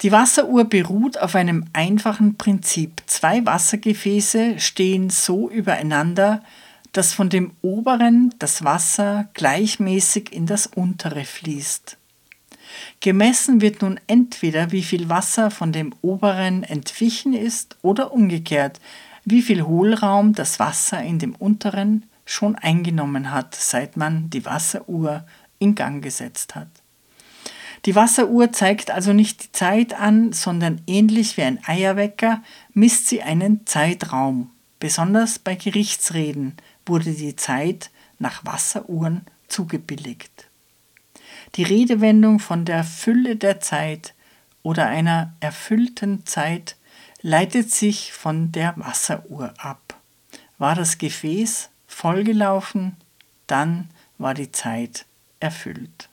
Die 0.00 0.12
Wasseruhr 0.12 0.64
beruht 0.64 1.20
auf 1.20 1.34
einem 1.34 1.66
einfachen 1.74 2.38
Prinzip. 2.38 3.02
Zwei 3.04 3.44
Wassergefäße 3.44 4.58
stehen 4.58 5.10
so 5.10 5.50
übereinander, 5.50 6.42
dass 6.92 7.12
von 7.12 7.28
dem 7.30 7.52
oberen 7.62 8.34
das 8.38 8.64
Wasser 8.64 9.28
gleichmäßig 9.34 10.32
in 10.32 10.46
das 10.46 10.66
untere 10.66 11.24
fließt. 11.24 11.96
Gemessen 13.00 13.60
wird 13.60 13.82
nun 13.82 13.98
entweder, 14.06 14.72
wie 14.72 14.82
viel 14.82 15.08
Wasser 15.08 15.50
von 15.50 15.72
dem 15.72 15.94
oberen 16.02 16.62
entwichen 16.62 17.34
ist 17.34 17.76
oder 17.82 18.12
umgekehrt, 18.12 18.80
wie 19.24 19.42
viel 19.42 19.62
Hohlraum 19.62 20.34
das 20.34 20.58
Wasser 20.58 21.02
in 21.02 21.18
dem 21.18 21.34
unteren 21.34 22.04
schon 22.24 22.54
eingenommen 22.56 23.30
hat, 23.30 23.54
seit 23.54 23.96
man 23.96 24.30
die 24.30 24.44
Wasseruhr 24.44 25.24
in 25.58 25.74
Gang 25.74 26.02
gesetzt 26.02 26.54
hat. 26.54 26.68
Die 27.84 27.96
Wasseruhr 27.96 28.52
zeigt 28.52 28.90
also 28.90 29.12
nicht 29.12 29.42
die 29.42 29.52
Zeit 29.52 29.94
an, 29.94 30.32
sondern 30.32 30.80
ähnlich 30.86 31.36
wie 31.36 31.42
ein 31.42 31.58
Eierwecker 31.66 32.42
misst 32.72 33.08
sie 33.08 33.22
einen 33.22 33.66
Zeitraum, 33.66 34.50
besonders 34.78 35.40
bei 35.40 35.56
Gerichtsreden, 35.56 36.56
wurde 36.86 37.12
die 37.12 37.36
Zeit 37.36 37.90
nach 38.18 38.44
Wasseruhren 38.44 39.26
zugebilligt. 39.48 40.48
Die 41.56 41.64
Redewendung 41.64 42.38
von 42.38 42.64
der 42.64 42.84
Fülle 42.84 43.36
der 43.36 43.60
Zeit 43.60 44.14
oder 44.62 44.86
einer 44.86 45.34
erfüllten 45.40 46.24
Zeit 46.24 46.76
leitet 47.20 47.70
sich 47.70 48.12
von 48.12 48.52
der 48.52 48.74
Wasseruhr 48.76 49.54
ab. 49.58 49.98
War 50.58 50.74
das 50.74 50.98
Gefäß 50.98 51.70
vollgelaufen, 51.86 52.96
dann 53.46 53.90
war 54.18 54.34
die 54.34 54.52
Zeit 54.52 55.06
erfüllt. 55.40 56.08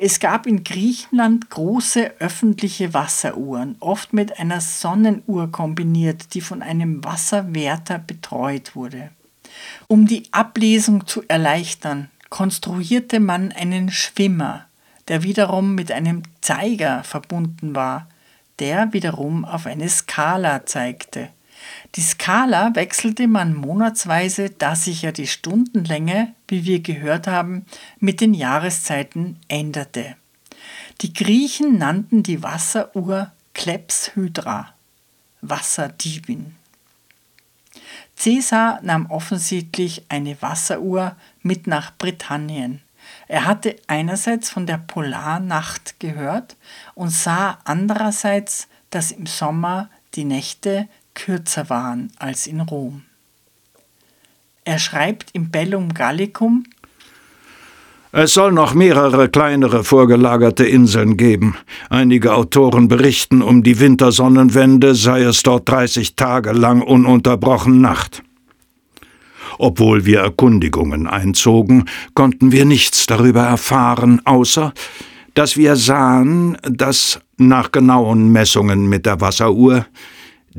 Es 0.00 0.20
gab 0.20 0.46
in 0.46 0.62
Griechenland 0.62 1.50
große 1.50 2.20
öffentliche 2.20 2.94
Wasseruhren, 2.94 3.74
oft 3.80 4.12
mit 4.12 4.38
einer 4.38 4.60
Sonnenuhr 4.60 5.50
kombiniert, 5.50 6.34
die 6.34 6.40
von 6.40 6.62
einem 6.62 7.04
Wasserwärter 7.04 7.98
betreut 7.98 8.76
wurde. 8.76 9.10
Um 9.88 10.06
die 10.06 10.32
Ablesung 10.32 11.08
zu 11.08 11.24
erleichtern, 11.26 12.10
konstruierte 12.30 13.18
man 13.18 13.50
einen 13.50 13.90
Schwimmer, 13.90 14.66
der 15.08 15.24
wiederum 15.24 15.74
mit 15.74 15.90
einem 15.90 16.22
Zeiger 16.42 17.02
verbunden 17.02 17.74
war, 17.74 18.08
der 18.60 18.92
wiederum 18.92 19.44
auf 19.44 19.66
eine 19.66 19.88
Skala 19.88 20.64
zeigte. 20.64 21.30
Die 21.94 22.02
Skala 22.02 22.74
wechselte 22.74 23.26
man 23.28 23.54
monatsweise, 23.54 24.50
da 24.50 24.76
sich 24.76 25.02
ja 25.02 25.12
die 25.12 25.26
Stundenlänge, 25.26 26.34
wie 26.46 26.64
wir 26.64 26.80
gehört 26.80 27.26
haben, 27.26 27.66
mit 27.98 28.20
den 28.20 28.34
Jahreszeiten 28.34 29.38
änderte. 29.48 30.16
Die 31.00 31.12
Griechen 31.12 31.78
nannten 31.78 32.22
die 32.22 32.42
Wasseruhr 32.42 33.32
Klepshydra, 33.54 34.74
Wasserdiebin. 35.40 36.54
Caesar 38.16 38.80
nahm 38.82 39.06
offensichtlich 39.06 40.04
eine 40.08 40.40
Wasseruhr 40.42 41.16
mit 41.42 41.66
nach 41.66 41.96
Britannien. 41.96 42.82
Er 43.28 43.44
hatte 43.44 43.76
einerseits 43.86 44.50
von 44.50 44.66
der 44.66 44.78
Polarnacht 44.78 46.00
gehört 46.00 46.56
und 46.94 47.10
sah 47.10 47.58
andererseits, 47.64 48.68
dass 48.90 49.12
im 49.12 49.26
Sommer 49.26 49.88
die 50.14 50.24
Nächte 50.24 50.88
kürzer 51.18 51.68
waren 51.68 52.10
als 52.18 52.46
in 52.46 52.60
Rom. 52.60 53.02
Er 54.64 54.78
schreibt 54.78 55.30
im 55.32 55.50
Bellum 55.50 55.92
Gallicum 55.92 56.64
es 58.10 58.32
soll 58.32 58.52
noch 58.52 58.72
mehrere 58.72 59.28
kleinere 59.28 59.84
vorgelagerte 59.84 60.64
Inseln 60.64 61.18
geben. 61.18 61.56
Einige 61.90 62.32
Autoren 62.32 62.88
berichten, 62.88 63.42
um 63.42 63.62
die 63.62 63.80
Wintersonnenwende 63.80 64.94
sei 64.94 65.24
es 65.24 65.42
dort 65.42 65.68
30 65.68 66.16
Tage 66.16 66.52
lang 66.52 66.80
ununterbrochen 66.80 67.82
Nacht. 67.82 68.22
Obwohl 69.58 70.06
wir 70.06 70.20
Erkundigungen 70.20 71.06
einzogen, 71.06 71.84
konnten 72.14 72.50
wir 72.50 72.64
nichts 72.64 73.04
darüber 73.04 73.42
erfahren, 73.42 74.22
außer 74.24 74.72
dass 75.34 75.58
wir 75.58 75.76
sahen, 75.76 76.56
dass 76.62 77.20
nach 77.36 77.72
genauen 77.72 78.32
Messungen 78.32 78.88
mit 78.88 79.04
der 79.04 79.20
Wasseruhr 79.20 79.84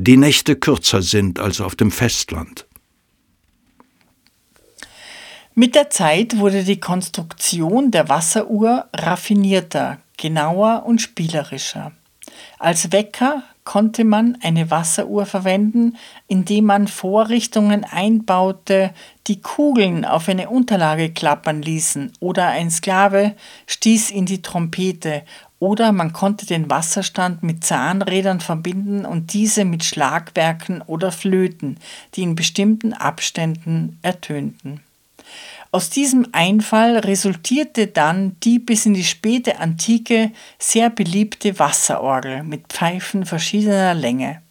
die 0.02 0.16
Nächte 0.16 0.56
kürzer 0.56 1.02
sind 1.02 1.38
als 1.38 1.60
auf 1.60 1.76
dem 1.76 1.90
Festland. 1.90 2.66
Mit 5.54 5.74
der 5.74 5.90
Zeit 5.90 6.38
wurde 6.38 6.64
die 6.64 6.80
Konstruktion 6.80 7.90
der 7.90 8.08
Wasseruhr 8.08 8.86
raffinierter, 8.96 9.98
genauer 10.16 10.84
und 10.86 11.02
spielerischer. 11.02 11.92
Als 12.58 12.92
Wecker 12.92 13.42
konnte 13.64 14.04
man 14.04 14.38
eine 14.42 14.70
Wasseruhr 14.70 15.26
verwenden, 15.26 15.96
indem 16.28 16.64
man 16.64 16.88
Vorrichtungen 16.88 17.84
einbaute, 17.84 18.94
die 19.26 19.42
Kugeln 19.42 20.06
auf 20.06 20.30
eine 20.30 20.48
Unterlage 20.48 21.10
klappern 21.10 21.60
ließen, 21.60 22.12
oder 22.20 22.46
ein 22.46 22.70
Sklave 22.70 23.34
stieß 23.66 24.12
in 24.12 24.24
die 24.24 24.40
Trompete, 24.40 25.24
oder 25.60 25.92
man 25.92 26.12
konnte 26.12 26.46
den 26.46 26.68
Wasserstand 26.68 27.44
mit 27.44 27.62
Zahnrädern 27.62 28.40
verbinden 28.40 29.04
und 29.04 29.34
diese 29.34 29.64
mit 29.64 29.84
Schlagwerken 29.84 30.82
oder 30.82 31.12
Flöten, 31.12 31.76
die 32.14 32.22
in 32.22 32.34
bestimmten 32.34 32.94
Abständen 32.94 33.98
ertönten. 34.02 34.80
Aus 35.70 35.88
diesem 35.90 36.26
Einfall 36.32 36.96
resultierte 36.98 37.86
dann 37.86 38.36
die 38.42 38.58
bis 38.58 38.86
in 38.86 38.94
die 38.94 39.04
späte 39.04 39.60
Antike 39.60 40.32
sehr 40.58 40.90
beliebte 40.90 41.60
Wasserorgel 41.60 42.42
mit 42.42 42.66
Pfeifen 42.68 43.24
verschiedener 43.24 43.94
Länge. 43.94 44.42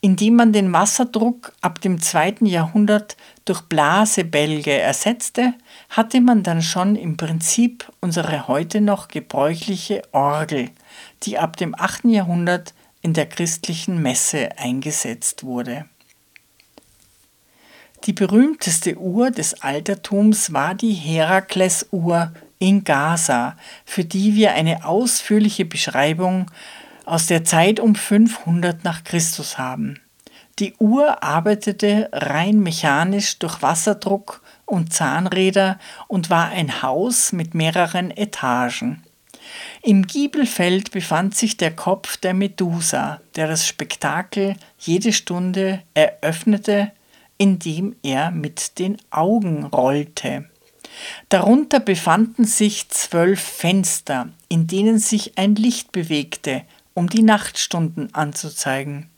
Indem 0.00 0.36
man 0.36 0.52
den 0.52 0.72
Wasserdruck 0.72 1.52
ab 1.62 1.80
dem 1.80 2.00
zweiten 2.00 2.46
Jahrhundert 2.46 3.16
durch 3.44 3.62
Blasebälge 3.62 4.72
ersetzte, 4.72 5.54
hatte 5.92 6.22
man 6.22 6.42
dann 6.42 6.62
schon 6.62 6.96
im 6.96 7.18
Prinzip 7.18 7.92
unsere 8.00 8.48
heute 8.48 8.80
noch 8.80 9.08
gebräuchliche 9.08 10.02
Orgel, 10.12 10.70
die 11.22 11.38
ab 11.38 11.58
dem 11.58 11.74
8. 11.78 12.06
Jahrhundert 12.06 12.72
in 13.02 13.12
der 13.12 13.26
christlichen 13.26 14.00
Messe 14.00 14.56
eingesetzt 14.56 15.44
wurde. 15.44 15.84
Die 18.04 18.14
berühmteste 18.14 18.96
Uhr 18.96 19.30
des 19.30 19.62
Altertums 19.62 20.54
war 20.54 20.74
die 20.74 20.94
Herakles-Uhr 20.94 22.32
in 22.58 22.84
Gaza, 22.84 23.56
für 23.84 24.04
die 24.04 24.34
wir 24.34 24.54
eine 24.54 24.86
ausführliche 24.86 25.66
Beschreibung 25.66 26.50
aus 27.04 27.26
der 27.26 27.44
Zeit 27.44 27.80
um 27.80 27.94
500 27.94 28.82
nach 28.82 29.04
Christus 29.04 29.58
haben. 29.58 30.00
Die 30.58 30.74
Uhr 30.78 31.22
arbeitete 31.22 32.08
rein 32.12 32.60
mechanisch 32.60 33.38
durch 33.38 33.60
Wasserdruck 33.60 34.42
und 34.64 34.92
Zahnräder 34.92 35.78
und 36.08 36.30
war 36.30 36.48
ein 36.48 36.82
Haus 36.82 37.32
mit 37.32 37.54
mehreren 37.54 38.10
Etagen. 38.10 39.02
Im 39.82 40.06
Giebelfeld 40.06 40.92
befand 40.92 41.34
sich 41.34 41.56
der 41.56 41.72
Kopf 41.72 42.16
der 42.16 42.32
Medusa, 42.32 43.20
der 43.36 43.48
das 43.48 43.66
Spektakel 43.66 44.56
jede 44.78 45.12
Stunde 45.12 45.82
eröffnete 45.94 46.92
indem 47.42 47.96
er 48.04 48.30
mit 48.30 48.78
den 48.78 48.98
Augen 49.10 49.64
rollte. 49.64 50.48
Darunter 51.28 51.80
befanden 51.80 52.44
sich 52.44 52.88
zwölf 52.90 53.40
Fenster, 53.40 54.28
in 54.48 54.68
denen 54.68 55.00
sich 55.00 55.36
ein 55.36 55.56
Licht 55.56 55.90
bewegte, 55.90 56.62
um 56.94 57.08
die 57.08 57.24
Nachtstunden 57.24 58.14
anzuzeigen. 58.14 59.10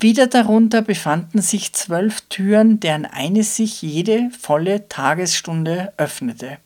Wieder 0.00 0.28
darunter 0.28 0.80
befanden 0.80 1.42
sich 1.42 1.72
zwölf 1.72 2.20
Türen, 2.28 2.78
deren 2.78 3.04
eine 3.04 3.42
sich 3.42 3.82
jede 3.82 4.30
volle 4.38 4.88
Tagesstunde 4.88 5.92
öffnete 5.96 6.58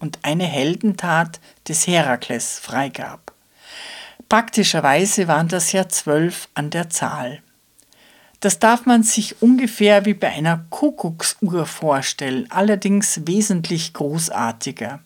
und 0.00 0.18
eine 0.22 0.42
Heldentat 0.42 1.38
des 1.68 1.86
Herakles 1.86 2.58
freigab. 2.58 3.32
Praktischerweise 4.28 5.28
waren 5.28 5.46
das 5.46 5.70
ja 5.70 5.88
zwölf 5.88 6.48
an 6.54 6.70
der 6.70 6.90
Zahl. 6.90 7.42
Das 8.40 8.58
darf 8.58 8.86
man 8.86 9.04
sich 9.04 9.40
ungefähr 9.40 10.04
wie 10.04 10.14
bei 10.14 10.30
einer 10.30 10.64
Kuckucksuhr 10.70 11.66
vorstellen, 11.66 12.46
allerdings 12.50 13.20
wesentlich 13.24 13.92
großartiger. 13.92 15.00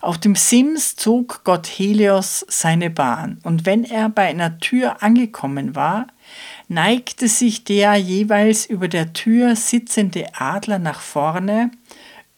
Auf 0.00 0.18
dem 0.18 0.34
Sims 0.34 0.96
zog 0.96 1.44
Gott 1.44 1.66
Helios 1.66 2.44
seine 2.48 2.90
Bahn, 2.90 3.38
und 3.44 3.66
wenn 3.66 3.84
er 3.84 4.08
bei 4.08 4.26
einer 4.26 4.58
Tür 4.58 5.02
angekommen 5.02 5.76
war, 5.76 6.08
neigte 6.68 7.28
sich 7.28 7.64
der 7.64 7.94
jeweils 7.96 8.66
über 8.66 8.88
der 8.88 9.12
Tür 9.12 9.56
sitzende 9.56 10.26
Adler 10.34 10.78
nach 10.78 11.00
vorne, 11.00 11.70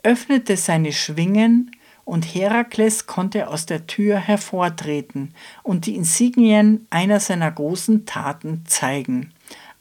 öffnete 0.03 0.57
seine 0.57 0.93
Schwingen, 0.93 1.71
und 2.05 2.23
Herakles 2.23 3.07
konnte 3.07 3.49
aus 3.49 3.67
der 3.67 3.89
Tür 3.89 4.19
hervortreten 4.19 5.35
und 5.65 5.87
die 5.87 5.97
Insignien 5.97 6.87
einer 6.89 7.19
seiner 7.19 7.51
großen 7.51 8.07
Taten 8.07 8.63
zeigen 8.65 9.33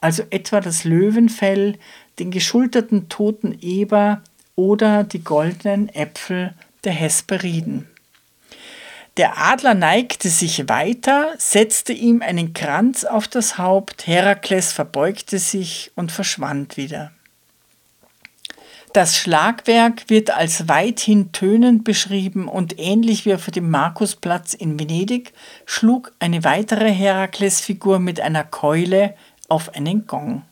also 0.05 0.21
etwa 0.29 0.62
das 0.62 0.84
Löwenfell, 0.84 1.79
den 2.19 2.29
geschulterten 2.29 3.10
toten 3.10 3.58
Eber 3.60 4.21
oder 4.55 5.03
die 5.03 5.23
goldenen 5.23 5.89
Äpfel 5.89 6.53
der 6.84 6.93
Hesperiden. 6.93 7.88
Der 9.17 9.38
Adler 9.38 9.75
neigte 9.75 10.30
sich 10.30 10.67
weiter, 10.67 11.34
setzte 11.38 11.93
ihm 11.93 12.21
einen 12.21 12.54
Kranz 12.54 13.06
auf 13.06 13.30
das 13.30 13.58
Haupt, 13.58 14.08
Herakles 14.08 14.73
verbeugte 14.73 15.39
sich 15.39 15.91
und 15.95 16.12
verschwand 16.12 16.75
wieder. 16.75 17.12
Das 18.91 19.17
Schlagwerk 19.17 20.10
wird 20.10 20.32
als 20.32 20.67
weithin 20.67 21.32
tönend 21.32 21.86
beschrieben 21.86 22.47
und 22.49 22.78
ähnlich 22.78 23.25
wie 23.25 23.34
auf 23.34 23.51
dem 23.51 23.69
Markusplatz 23.69 24.54
in 24.54 24.80
Venedig 24.80 25.34
schlug 25.65 26.13
eine 26.19 26.43
weitere 26.43 26.91
Heraklesfigur 26.91 27.99
mit 27.99 28.19
einer 28.19 28.43
Keule 28.43 29.15
auf 29.47 29.73
einen 29.75 30.08
Gong. 30.08 30.43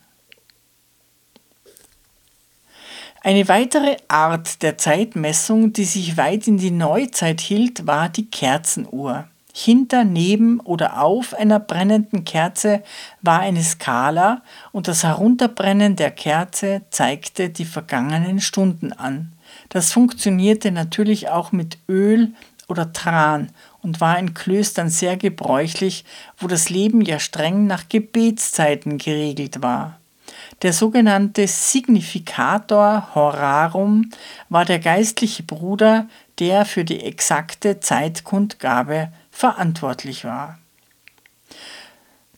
Eine 3.26 3.48
weitere 3.48 3.96
Art 4.06 4.62
der 4.62 4.76
Zeitmessung, 4.76 5.72
die 5.72 5.86
sich 5.86 6.18
weit 6.18 6.46
in 6.46 6.58
die 6.58 6.70
Neuzeit 6.70 7.40
hielt, 7.40 7.86
war 7.86 8.10
die 8.10 8.28
Kerzenuhr. 8.28 9.24
Hinter, 9.50 10.04
neben 10.04 10.60
oder 10.60 11.00
auf 11.02 11.32
einer 11.32 11.58
brennenden 11.58 12.26
Kerze 12.26 12.82
war 13.22 13.40
eine 13.40 13.62
Skala 13.62 14.42
und 14.72 14.88
das 14.88 15.04
Herunterbrennen 15.04 15.96
der 15.96 16.10
Kerze 16.10 16.82
zeigte 16.90 17.48
die 17.48 17.64
vergangenen 17.64 18.42
Stunden 18.42 18.92
an. 18.92 19.32
Das 19.70 19.90
funktionierte 19.90 20.70
natürlich 20.70 21.30
auch 21.30 21.50
mit 21.50 21.78
Öl 21.88 22.34
oder 22.68 22.92
Tran 22.92 23.52
und 23.80 24.02
war 24.02 24.18
in 24.18 24.34
Klöstern 24.34 24.90
sehr 24.90 25.16
gebräuchlich, 25.16 26.04
wo 26.36 26.46
das 26.46 26.68
Leben 26.68 27.00
ja 27.00 27.18
streng 27.18 27.66
nach 27.66 27.88
Gebetszeiten 27.88 28.98
geregelt 28.98 29.62
war. 29.62 29.98
Der 30.62 30.72
sogenannte 30.72 31.46
Significator 31.46 33.14
Horarum 33.14 34.10
war 34.48 34.64
der 34.64 34.78
geistliche 34.78 35.42
Bruder, 35.42 36.08
der 36.38 36.64
für 36.64 36.84
die 36.84 37.02
exakte 37.04 37.80
Zeitkundgabe 37.80 39.12
verantwortlich 39.30 40.24
war. 40.24 40.58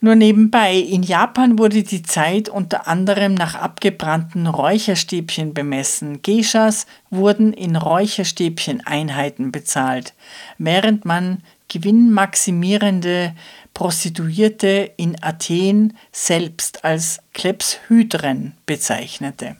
Nur 0.00 0.14
nebenbei, 0.14 0.76
in 0.76 1.02
Japan 1.02 1.59
wurde 1.59 1.83
die 1.83 2.02
Zeit 2.02 2.48
unter 2.48 2.87
anderem 2.87 3.35
nach 3.35 3.55
abgebrannten 3.55 4.46
Räucherstäbchen 4.46 5.55
bemessen. 5.55 6.20
Geishas 6.20 6.87
wurden 7.09 7.52
in 7.55 7.76
Räucherstäbchen-Einheiten 7.76 9.52
bezahlt, 9.52 10.12
während 10.59 11.07
man 11.07 11.42
gewinnmaximierende 11.68 13.35
Prostituierte 13.76 14.90
in 14.96 15.22
Athen 15.22 15.98
selbst 16.10 16.82
als 16.82 17.20
Klepshydren 17.34 18.54
bezeichnete. 18.64 19.58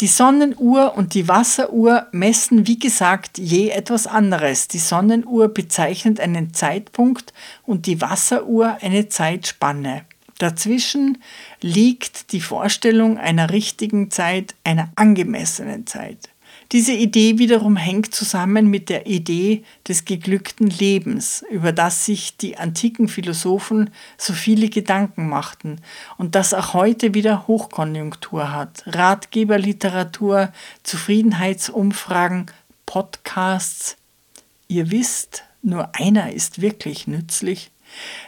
Die 0.00 0.06
Sonnenuhr 0.06 0.98
und 0.98 1.14
die 1.14 1.28
Wasseruhr 1.28 2.08
messen, 2.12 2.66
wie 2.66 2.78
gesagt, 2.78 3.38
je 3.38 3.70
etwas 3.70 4.06
anderes. 4.06 4.68
Die 4.68 4.80
Sonnenuhr 4.80 5.48
bezeichnet 5.48 6.20
einen 6.20 6.52
Zeitpunkt 6.52 7.32
und 7.64 7.86
die 7.86 8.02
Wasseruhr 8.02 8.76
eine 8.82 9.08
Zeitspanne. 9.08 10.04
Dazwischen 10.36 11.22
liegt 11.62 12.32
die 12.32 12.42
Vorstellung 12.42 13.16
einer 13.16 13.48
richtigen 13.48 14.10
Zeit, 14.10 14.54
einer 14.62 14.90
angemessenen 14.94 15.86
Zeit. 15.86 16.28
Diese 16.72 16.92
Idee 16.92 17.38
wiederum 17.38 17.76
hängt 17.76 18.14
zusammen 18.14 18.68
mit 18.68 18.90
der 18.90 19.08
Idee 19.08 19.64
des 19.88 20.04
geglückten 20.04 20.68
Lebens, 20.70 21.44
über 21.50 21.72
das 21.72 22.04
sich 22.04 22.36
die 22.36 22.58
antiken 22.58 23.08
Philosophen 23.08 23.90
so 24.16 24.32
viele 24.32 24.68
Gedanken 24.68 25.28
machten 25.28 25.80
und 26.16 26.36
das 26.36 26.54
auch 26.54 26.72
heute 26.72 27.12
wieder 27.12 27.48
Hochkonjunktur 27.48 28.52
hat. 28.52 28.84
Ratgeberliteratur, 28.86 30.52
Zufriedenheitsumfragen, 30.84 32.46
Podcasts. 32.86 33.96
Ihr 34.68 34.92
wisst, 34.92 35.42
nur 35.62 35.96
einer 35.96 36.32
ist 36.32 36.60
wirklich 36.60 37.08
nützlich. 37.08 37.72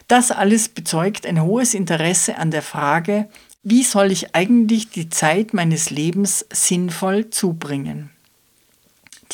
Das 0.09 0.33
alles 0.33 0.69
bezeugt 0.69 1.27
ein 1.27 1.41
hohes 1.41 1.75
Interesse 1.75 2.39
an 2.39 2.51
der 2.51 2.63
Frage, 2.63 3.29
wie 3.63 3.85
soll 3.85 4.11
ich 4.11 4.35
eigentlich 4.35 4.91
die 4.91 5.09
Zeit 5.09 5.55
meines 5.55 5.91
Lebens 5.91 6.45
sinnvoll 6.53 7.31
zubringen? 7.31 8.12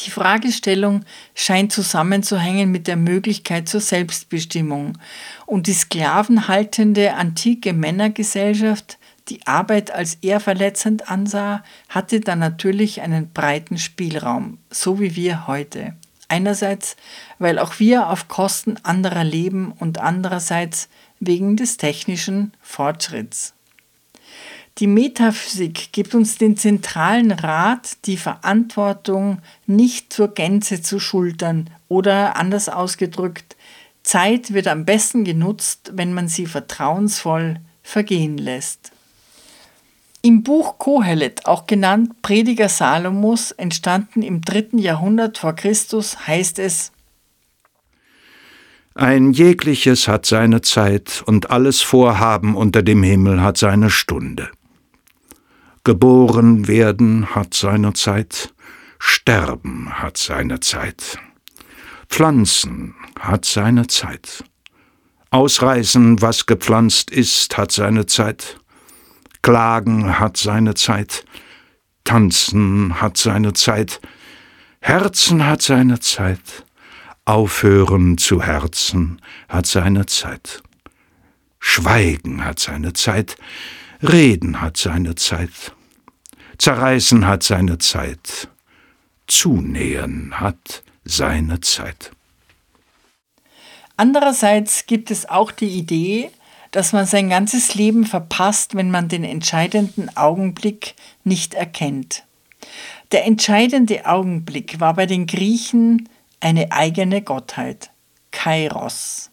Die 0.05 0.11
Fragestellung 0.11 1.05
scheint 1.35 1.73
zusammenzuhängen 1.73 2.71
mit 2.71 2.87
der 2.87 2.97
Möglichkeit 2.97 3.69
zur 3.69 3.81
Selbstbestimmung 3.81 4.99
und 5.47 5.67
die 5.67 5.73
sklavenhaltende 5.73 7.15
antike 7.15 7.73
Männergesellschaft, 7.73 8.99
die 9.29 9.47
Arbeit 9.47 9.91
als 9.91 10.15
ehrverletzend 10.23 11.11
ansah, 11.11 11.63
hatte 11.89 12.21
dann 12.21 12.39
natürlich 12.39 13.01
einen 13.01 13.33
breiten 13.33 13.77
Spielraum, 13.77 14.59
so 14.71 15.01
wie 15.01 15.17
wir 15.17 15.47
heute. 15.47 15.97
Einerseits, 16.29 16.97
weil 17.39 17.59
auch 17.59 17.79
wir 17.79 18.09
auf 18.09 18.29
Kosten 18.29 18.77
anderer 18.83 19.25
leben 19.25 19.73
und 19.73 19.99
andererseits, 19.99 20.89
wegen 21.21 21.57
des 21.57 21.79
technischen 21.79 22.53
Fortschritts. 22.61 23.55
Die 24.79 24.87
Metaphysik 24.87 25.93
gibt 25.93 26.15
uns 26.15 26.39
den 26.39 26.57
zentralen 26.57 27.33
Rat, 27.33 27.97
die 28.05 28.17
Verantwortung 28.17 29.39
nicht 29.67 30.13
zur 30.13 30.29
Gänze 30.29 30.81
zu 30.81 31.01
schultern 31.01 31.69
oder 31.89 32.37
anders 32.37 32.69
ausgedrückt, 32.69 33.57
Zeit 34.05 34.55
wird 34.55 34.69
am 34.69 34.85
besten 34.85 35.25
genutzt, 35.25 35.91
wenn 35.95 36.15
man 36.15 36.29
sie 36.29 36.47
vertrauensvoll 36.47 37.57
vergehen 37.83 38.39
lässt. 38.39 38.93
Im 40.23 40.45
Buch 40.45 40.79
Kohelet, 40.79 41.47
auch 41.47 41.67
genannt 41.67 42.23
Prediger 42.23 42.69
Salomos, 42.69 43.51
entstanden 43.51 44.23
im 44.23 44.43
dritten 44.43 44.79
Jahrhundert 44.79 45.39
vor 45.39 45.55
Christus, 45.55 46.27
heißt 46.27 46.59
es, 46.59 46.93
ein 48.95 49.33
jegliches 49.33 50.09
hat 50.09 50.27
seine 50.27 50.61
Zeit 50.61 51.23
und 51.25 51.51
alles 51.51 51.83
Vorhaben 51.83 52.57
unter 52.57 52.83
dem 52.83 53.05
Himmel 53.05 53.41
hat 53.41 53.57
seine 53.57 53.91
Stunde. 53.91 54.51
Geboren 55.89 56.69
werden 56.69 57.35
hat 57.35 57.55
seine 57.55 57.95
Zeit, 57.95 58.53
Sterben 58.99 59.89
hat 59.91 60.19
seine 60.19 60.61
Zeit, 60.61 61.19
Pflanzen 62.11 62.95
hat 63.19 63.47
seine 63.47 63.87
Zeit, 63.87 64.45
Ausreißen, 65.31 66.21
was 66.21 66.45
gepflanzt 66.45 67.11
ist, 67.11 67.57
hat 67.57 67.73
seine 67.73 68.05
Zeit, 68.05 68.61
Klagen 69.41 70.19
hat 70.19 70.37
seine 70.37 70.75
Zeit, 70.75 71.25
Tanzen 72.05 73.01
hat 73.01 73.17
seine 73.17 73.55
Zeit, 73.55 74.03
Herzen 74.81 75.47
hat 75.47 75.63
seine 75.63 76.01
Zeit, 76.01 76.67
Aufhören 77.25 78.19
zu 78.19 78.43
Herzen 78.43 79.23
hat 79.49 79.65
seine 79.65 80.05
Zeit. 80.05 80.63
Schweigen 81.61 82.45
hat 82.45 82.59
seine 82.59 82.93
Zeit, 82.93 83.39
Reden 84.03 84.61
hat 84.61 84.77
seine 84.77 85.15
Zeit, 85.15 85.73
Zerreißen 86.59 87.27
hat 87.27 87.45
seine 87.45 87.79
Zeit, 87.79 88.49
Zunähen 89.29 90.41
hat 90.41 90.83
seine 91.05 91.61
Zeit. 91.61 92.11
Andererseits 93.97 94.87
gibt 94.87 95.13
es 95.13 95.29
auch 95.29 95.53
die 95.53 95.69
Idee, 95.69 96.31
dass 96.73 96.93
man 96.93 97.07
sein 97.07 97.31
ganzes 97.31 97.77
Leben 97.77 98.05
verpasst, 98.05 98.75
wenn 98.75 98.91
man 98.91 99.09
den 99.09 99.23
entscheidenden 99.23 100.15
Augenblick 100.17 100.95
nicht 101.23 101.55
erkennt. 101.55 102.25
Der 103.13 103.25
entscheidende 103.25 104.05
Augenblick 104.07 104.81
war 104.81 104.95
bei 104.95 105.07
den 105.07 105.27
Griechen 105.27 106.09
eine 106.41 106.73
eigene 106.73 107.23
Gottheit, 107.23 107.91
Kairos. 108.33 109.31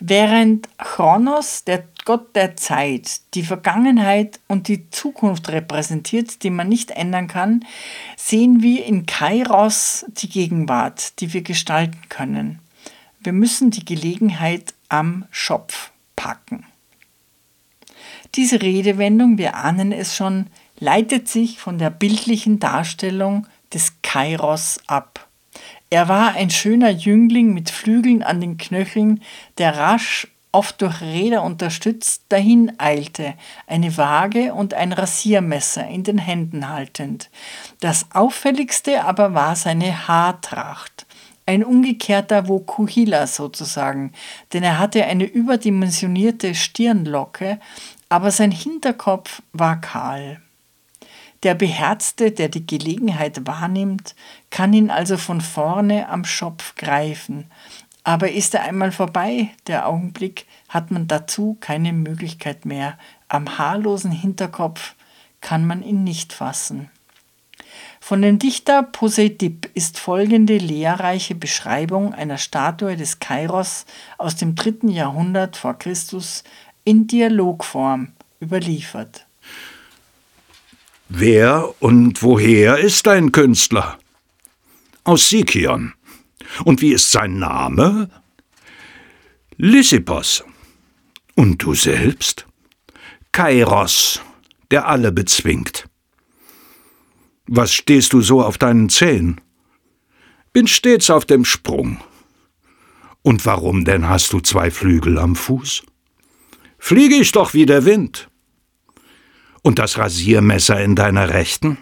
Während 0.00 0.68
Chronos, 0.76 1.64
der 1.64 1.89
Gott 2.04 2.34
der 2.34 2.56
Zeit, 2.56 3.20
die 3.34 3.42
Vergangenheit 3.42 4.40
und 4.48 4.68
die 4.68 4.90
Zukunft 4.90 5.48
repräsentiert, 5.48 6.42
die 6.42 6.50
man 6.50 6.68
nicht 6.68 6.90
ändern 6.90 7.28
kann, 7.28 7.64
sehen 8.16 8.62
wir 8.62 8.84
in 8.84 9.06
Kairos 9.06 10.06
die 10.08 10.28
Gegenwart, 10.28 11.20
die 11.20 11.32
wir 11.32 11.42
gestalten 11.42 12.00
können. 12.08 12.60
Wir 13.20 13.32
müssen 13.32 13.70
die 13.70 13.84
Gelegenheit 13.84 14.74
am 14.88 15.26
Schopf 15.30 15.90
packen. 16.16 16.64
Diese 18.34 18.62
Redewendung, 18.62 19.38
wir 19.38 19.56
ahnen 19.56 19.92
es 19.92 20.16
schon, 20.16 20.46
leitet 20.78 21.28
sich 21.28 21.58
von 21.58 21.78
der 21.78 21.90
bildlichen 21.90 22.58
Darstellung 22.58 23.46
des 23.72 23.94
Kairos 24.02 24.80
ab. 24.86 25.28
Er 25.90 26.08
war 26.08 26.34
ein 26.34 26.50
schöner 26.50 26.90
Jüngling 26.90 27.52
mit 27.52 27.70
Flügeln 27.70 28.22
an 28.22 28.40
den 28.40 28.56
Knöcheln, 28.56 29.22
der 29.58 29.76
rasch, 29.76 30.28
oft 30.52 30.82
durch 30.82 31.00
Räder 31.00 31.42
unterstützt, 31.42 32.24
dahin 32.28 32.72
eilte, 32.78 33.34
eine 33.66 33.96
Waage 33.96 34.52
und 34.54 34.74
ein 34.74 34.92
Rasiermesser 34.92 35.86
in 35.86 36.02
den 36.02 36.18
Händen 36.18 36.68
haltend. 36.68 37.30
Das 37.80 38.06
auffälligste 38.12 39.04
aber 39.04 39.34
war 39.34 39.56
seine 39.56 40.08
Haartracht. 40.08 41.06
Ein 41.46 41.64
umgekehrter 41.64 42.48
Vokuhila 42.48 43.26
sozusagen, 43.26 44.12
denn 44.52 44.62
er 44.62 44.78
hatte 44.78 45.04
eine 45.04 45.24
überdimensionierte 45.24 46.54
Stirnlocke, 46.54 47.58
aber 48.08 48.30
sein 48.30 48.50
Hinterkopf 48.50 49.42
war 49.52 49.80
kahl. 49.80 50.40
Der 51.42 51.54
Beherzte, 51.54 52.32
der 52.32 52.50
die 52.50 52.66
Gelegenheit 52.66 53.46
wahrnimmt, 53.46 54.14
kann 54.50 54.74
ihn 54.74 54.90
also 54.90 55.16
von 55.16 55.40
vorne 55.40 56.08
am 56.10 56.24
Schopf 56.24 56.74
greifen. 56.74 57.50
Aber 58.02 58.30
ist 58.30 58.54
er 58.54 58.62
einmal 58.62 58.92
vorbei, 58.92 59.50
der 59.66 59.86
Augenblick, 59.86 60.46
hat 60.68 60.90
man 60.90 61.06
dazu 61.06 61.56
keine 61.60 61.92
Möglichkeit 61.92 62.64
mehr. 62.64 62.98
Am 63.28 63.58
haarlosen 63.58 64.12
Hinterkopf 64.12 64.94
kann 65.40 65.66
man 65.66 65.82
ihn 65.82 66.04
nicht 66.04 66.32
fassen. 66.32 66.90
Von 68.00 68.22
dem 68.22 68.38
Dichter 68.38 68.82
Poseidip 68.82 69.70
ist 69.74 69.98
folgende 69.98 70.56
lehrreiche 70.56 71.34
Beschreibung 71.34 72.14
einer 72.14 72.38
Statue 72.38 72.96
des 72.96 73.18
Kairos 73.20 73.84
aus 74.16 74.36
dem 74.36 74.54
dritten 74.54 74.88
Jahrhundert 74.88 75.56
vor 75.56 75.74
Christus 75.74 76.42
in 76.84 77.06
Dialogform 77.06 78.08
überliefert. 78.40 79.26
Wer 81.08 81.74
und 81.80 82.22
woher 82.22 82.78
ist 82.78 83.06
dein 83.06 83.32
Künstler? 83.32 83.98
Aus 85.04 85.28
Sikion. 85.28 85.92
Und 86.64 86.80
wie 86.80 86.92
ist 86.92 87.10
sein 87.10 87.38
Name? 87.38 88.10
Lysippos. 89.56 90.44
Und 91.34 91.62
du 91.62 91.74
selbst? 91.74 92.46
Kairos, 93.32 94.20
der 94.70 94.88
alle 94.88 95.12
bezwingt. 95.12 95.88
Was 97.46 97.72
stehst 97.72 98.12
du 98.12 98.20
so 98.20 98.42
auf 98.42 98.58
deinen 98.58 98.88
Zehen? 98.88 99.40
Bin 100.52 100.66
stets 100.66 101.10
auf 101.10 101.24
dem 101.24 101.44
Sprung. 101.44 102.00
Und 103.22 103.44
warum 103.46 103.84
denn 103.84 104.08
hast 104.08 104.32
du 104.32 104.40
zwei 104.40 104.70
Flügel 104.70 105.18
am 105.18 105.36
Fuß? 105.36 105.82
Fliege 106.78 107.16
ich 107.16 107.32
doch 107.32 107.54
wie 107.54 107.66
der 107.66 107.84
Wind. 107.84 108.28
Und 109.62 109.78
das 109.78 109.98
Rasiermesser 109.98 110.82
in 110.82 110.96
deiner 110.96 111.28
Rechten? 111.28 111.78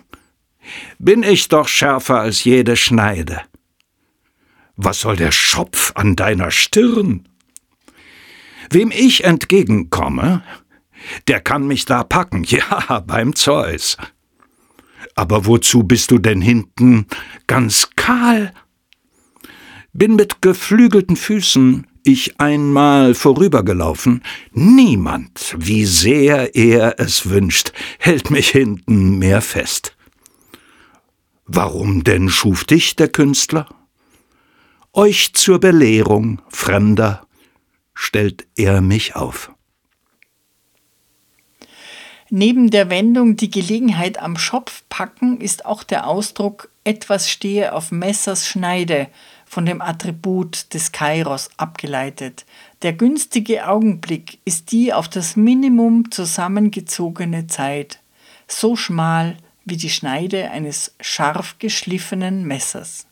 Bin 0.99 1.23
ich 1.23 1.49
doch 1.49 1.69
schärfer 1.69 2.21
als 2.21 2.45
jede 2.45 2.77
Schneide. 2.77 3.43
Was 4.81 5.01
soll 5.01 5.17
der 5.17 5.33
Schopf 5.33 5.91
an 5.97 6.15
deiner 6.15 6.53
Stirn? 6.53 7.29
Wem 8.71 8.93
ich 8.93 9.25
entgegenkomme, 9.25 10.45
der 11.27 11.41
kann 11.41 11.67
mich 11.67 11.85
da 11.85 12.05
packen, 12.05 12.45
ja, 12.45 13.01
beim 13.01 13.35
Zeus. 13.35 13.97
Aber 15.17 15.47
wozu 15.47 15.83
bist 15.83 16.13
du 16.13 16.19
denn 16.19 16.41
hinten 16.41 17.09
ganz 17.49 17.91
kahl? 17.97 18.55
Bin 19.93 20.15
mit 20.15 20.43
geflügelten 20.43 21.17
Füßen 21.17 21.85
ich 22.05 22.41
einmal 22.41 23.15
vorübergelaufen, 23.15 24.23
niemand, 24.53 25.57
wie 25.59 25.87
sehr 25.87 26.55
er 26.55 27.01
es 27.01 27.29
wünscht, 27.29 27.73
hält 27.99 28.31
mich 28.31 28.51
hinten 28.51 29.19
mehr 29.19 29.43
fest. 29.43 29.97
Warum 31.47 32.05
denn 32.05 32.29
schuf 32.29 32.63
dich 32.63 32.95
der 32.95 33.09
Künstler? 33.09 33.69
Euch 34.99 35.33
zur 35.33 35.61
Belehrung, 35.61 36.43
Fremder, 36.49 37.25
stellt 37.95 38.49
er 38.57 38.81
mich 38.81 39.15
auf. 39.15 39.53
Neben 42.31 42.73
der 42.73 42.91
Wendung 42.91 43.37
die 43.37 43.49
Gelegenheit 43.49 44.19
am 44.19 44.37
Schopf 44.37 44.83
packen 44.89 45.41
ist 45.41 45.67
auch 45.67 45.85
der 45.85 46.09
Ausdruck 46.09 46.73
etwas 46.83 47.31
stehe 47.31 47.75
auf 47.75 47.93
Messers 47.93 48.49
Schneide 48.49 49.07
von 49.47 49.67
dem 49.67 49.81
Attribut 49.83 50.75
des 50.75 50.91
Kairos 50.91 51.51
abgeleitet. 51.57 52.45
Der 52.83 52.93
günstige 52.93 53.69
Augenblick 53.69 54.41
ist 54.45 54.73
die 54.73 54.93
auf 54.93 55.09
das 55.09 55.37
Minimum 55.37 56.11
zusammengezogene 56.11 57.47
Zeit, 57.47 58.01
so 58.49 58.75
schmal 58.75 59.37
wie 59.65 59.77
die 59.77 59.91
Schneide 59.91 60.51
eines 60.51 60.97
scharf 61.01 61.55
geschliffenen 61.61 62.43
Messers. 62.49 63.08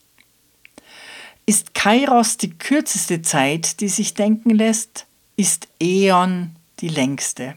Ist 1.48 1.74
Kairos 1.74 2.38
die 2.38 2.50
kürzeste 2.50 3.22
Zeit, 3.22 3.80
die 3.80 3.86
sich 3.88 4.14
denken 4.14 4.50
lässt, 4.50 5.06
ist 5.36 5.68
Äon 5.80 6.56
die 6.80 6.88
längste. 6.88 7.54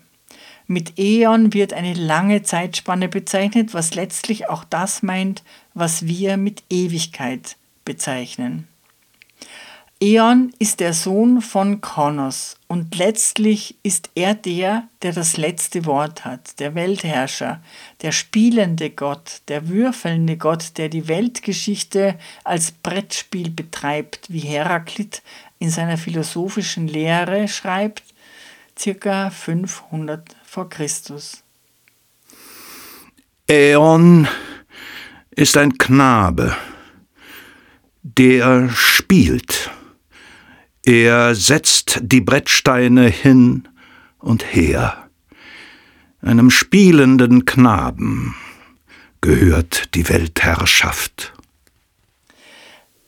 Mit 0.68 1.00
Äon 1.00 1.56
wird 1.56 1.74
eine 1.74 1.96
lange 1.96 2.44
Zeitspanne 2.44 3.10
bezeichnet, 3.10 3.74
was 3.74 3.96
letztlich 3.96 4.48
auch 4.48 4.64
das 4.64 5.02
meint, 5.02 5.44
was 5.74 6.06
wir 6.06 6.38
mit 6.38 6.62
Ewigkeit 6.70 7.58
bezeichnen. 7.84 8.68
Eon 10.02 10.54
ist 10.60 10.80
der 10.80 10.94
Sohn 10.94 11.42
von 11.42 11.82
Kronos 11.82 12.56
und 12.70 12.96
letztlich 12.96 13.76
ist 13.84 14.12
er 14.16 14.34
der, 14.34 14.88
der 15.02 15.12
das 15.12 15.36
letzte 15.36 15.86
Wort 15.86 16.24
hat, 16.24 16.58
der 16.62 16.74
Weltherrscher, 16.74 17.62
der 18.02 18.14
spielende 18.14 18.92
Gott, 18.92 19.42
der 19.50 19.68
würfelnde 19.68 20.38
Gott, 20.38 20.78
der 20.78 20.88
die 20.88 21.10
Weltgeschichte 21.10 22.18
als 22.46 22.72
Brettspiel 22.72 23.50
betreibt, 23.50 24.32
wie 24.32 24.40
Heraklit 24.40 25.22
in 25.60 25.70
seiner 25.70 25.98
philosophischen 25.98 26.88
Lehre 26.88 27.50
schreibt, 27.50 28.04
circa 28.78 29.30
500 29.30 30.34
vor 30.46 30.70
Christus. 30.70 31.44
Äon 33.50 34.30
ist 35.32 35.58
ein 35.58 35.78
Knabe, 35.78 36.56
der 38.02 38.70
spielt 38.70 39.72
er 40.90 41.36
setzt 41.36 42.00
die 42.02 42.20
Brettsteine 42.20 43.10
hin 43.10 43.68
und 44.18 44.44
her. 44.56 45.08
Einem 46.24 46.50
spielenden 46.50 47.46
Knaben 47.46 48.34
gehört 49.22 49.94
die 49.94 50.10
Weltherrschaft. 50.10 51.34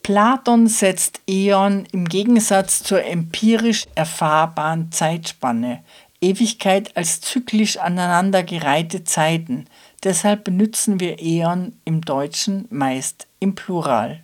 Platon 0.04 0.68
setzt 0.68 1.22
Äon 1.28 1.88
im 1.92 2.06
Gegensatz 2.06 2.84
zur 2.84 3.04
empirisch 3.04 3.88
erfahrbaren 3.96 4.92
Zeitspanne, 4.92 5.84
Ewigkeit 6.22 6.96
als 6.96 7.20
zyklisch 7.22 7.78
aneinandergereihte 7.78 9.06
Zeiten. 9.06 9.66
Deshalb 10.04 10.44
benutzen 10.44 11.00
wir 11.00 11.20
Äon 11.20 11.74
im 11.86 12.02
Deutschen 12.02 12.68
meist 12.70 13.26
im 13.40 13.56
Plural. 13.56 14.24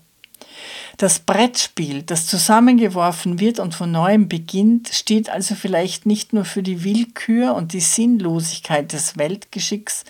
Das 0.98 1.20
Brettspiel, 1.20 2.04
das 2.04 2.28
zusammengeworfen 2.28 3.40
wird 3.40 3.60
und 3.60 3.76
von 3.76 3.92
neuem 3.92 4.28
beginnt, 4.28 4.90
steht 4.90 5.30
also 5.30 5.56
vielleicht 5.56 6.06
nicht 6.06 6.34
nur 6.34 6.46
für 6.46 6.64
die 6.64 6.84
Willkür 6.84 7.54
und 7.56 7.74
die 7.74 7.80
Sinnlosigkeit 7.80 8.94
des 8.94 9.18
Weltgeschicks, 9.18 10.04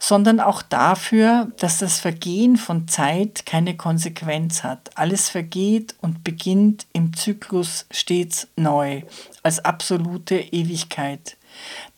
sondern 0.00 0.40
auch 0.40 0.60
dafür, 0.60 1.52
dass 1.58 1.78
das 1.78 2.00
Vergehen 2.00 2.56
von 2.56 2.88
Zeit 2.88 3.46
keine 3.46 3.76
Konsequenz 3.76 4.62
hat. 4.62 4.90
Alles 4.96 5.30
vergeht 5.30 5.94
und 6.02 6.24
beginnt 6.24 6.86
im 6.92 7.16
Zyklus 7.16 7.86
stets 7.90 8.48
neu, 8.56 9.02
als 9.42 9.64
absolute 9.64 10.36
Ewigkeit. 10.36 11.38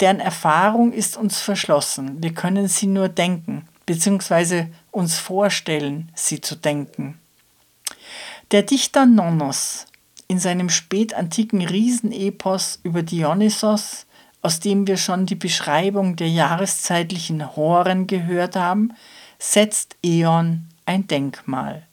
Deren 0.01 0.21
Erfahrung 0.21 0.93
ist 0.93 1.17
uns 1.17 1.41
verschlossen. 1.41 2.23
Wir 2.23 2.33
können 2.33 2.69
sie 2.69 2.87
nur 2.87 3.09
denken, 3.09 3.67
beziehungsweise 3.87 4.69
uns 4.93 5.19
vorstellen, 5.19 6.13
sie 6.15 6.41
zu 6.41 6.55
denken. 6.55 7.19
Der 8.53 8.63
Dichter 8.63 9.07
Nonnos 9.07 9.87
in 10.29 10.39
seinem 10.39 10.71
spätantiken 10.71 11.63
Riesenepos 11.63 12.79
über 12.85 13.03
Dionysos, 13.03 14.07
aus 14.41 14.61
dem 14.61 14.87
wir 14.87 14.99
schon 14.99 15.27
die 15.27 15.35
Beschreibung 15.35 16.15
der 16.15 16.29
jahreszeitlichen 16.29 17.57
Horen 17.57 18.07
gehört 18.07 18.55
haben, 18.55 18.93
setzt 19.41 19.97
Eon 20.05 20.69
ein 20.85 21.09
Denkmal. 21.09 21.89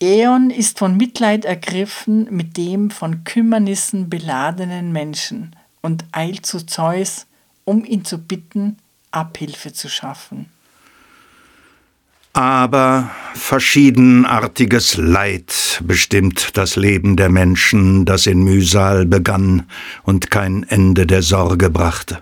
Eon 0.00 0.50
ist 0.50 0.80
von 0.80 0.96
Mitleid 0.96 1.44
ergriffen 1.44 2.26
mit 2.34 2.56
dem 2.56 2.90
von 2.90 3.22
Kümmernissen 3.22 4.10
beladenen 4.10 4.90
Menschen 4.90 5.54
und 5.82 6.04
eilt 6.10 6.46
zu 6.46 6.66
Zeus, 6.66 7.26
um 7.64 7.84
ihn 7.84 8.04
zu 8.04 8.18
bitten, 8.18 8.76
Abhilfe 9.12 9.72
zu 9.72 9.88
schaffen. 9.88 10.50
Aber 12.34 13.12
verschiedenartiges 13.34 14.96
Leid 14.96 15.82
bestimmt 15.86 16.50
das 16.54 16.74
Leben 16.74 17.16
der 17.16 17.28
Menschen, 17.28 18.04
das 18.04 18.26
in 18.26 18.42
Mühsal 18.42 19.06
begann 19.06 19.62
und 20.02 20.32
kein 20.32 20.64
Ende 20.64 21.06
der 21.06 21.22
Sorge 21.22 21.70
brachte. 21.70 22.18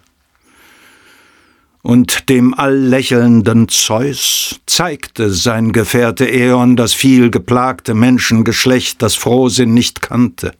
Und 1.80 2.28
dem 2.28 2.52
alllächelnden 2.52 3.68
Zeus 3.68 4.60
zeigte 4.66 5.30
sein 5.30 5.72
Gefährte 5.72 6.30
Äon 6.30 6.76
das 6.76 6.92
viel 6.92 7.30
geplagte 7.30 7.94
Menschengeschlecht, 7.94 9.00
das 9.00 9.14
Frohsinn 9.14 9.72
nicht 9.72 10.02
kannte. 10.02 10.52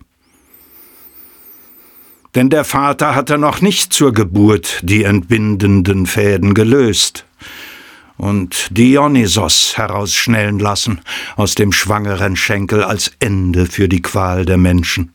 Denn 2.35 2.49
der 2.49 2.65
Vater 2.65 3.15
hatte 3.15 3.37
noch 3.37 3.61
nicht 3.61 3.93
zur 3.93 4.15
Geburt 4.15 4.81
die 4.83 5.05
entbindenden 5.05 6.07
Fäden 6.07 6.55
gelöst, 6.55 7.27
und 8.23 8.69
Dionysos 8.71 9.77
herausschnellen 9.77 10.61
lassen 10.61 11.01
aus 11.35 11.57
dem 11.57 11.73
schwangeren 11.73 12.37
Schenkel 12.37 12.85
als 12.85 13.11
Ende 13.19 13.67
für 13.67 13.89
die 13.89 14.01
Qual 14.01 14.45
der 14.45 14.59
Menschen. 14.59 15.13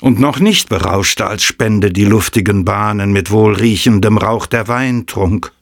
Und 0.00 0.20
noch 0.20 0.40
nicht 0.40 0.68
berauschte 0.68 1.26
als 1.26 1.42
Spende 1.42 1.90
die 1.90 2.04
luftigen 2.04 2.66
Bahnen 2.66 3.12
mit 3.12 3.30
wohlriechendem 3.30 4.18
Rauch 4.18 4.44
der 4.44 4.68
Weintrunk. 4.68 5.52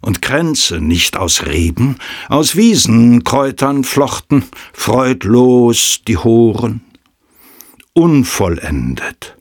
Und 0.00 0.20
Kränze 0.20 0.80
nicht 0.80 1.16
aus 1.16 1.46
Reben, 1.46 1.96
aus 2.28 2.56
Wiesenkräutern 2.56 3.84
flochten, 3.84 4.44
freudlos 4.72 6.00
die 6.08 6.16
Horen. 6.16 6.80
Unvollendet 7.92 9.36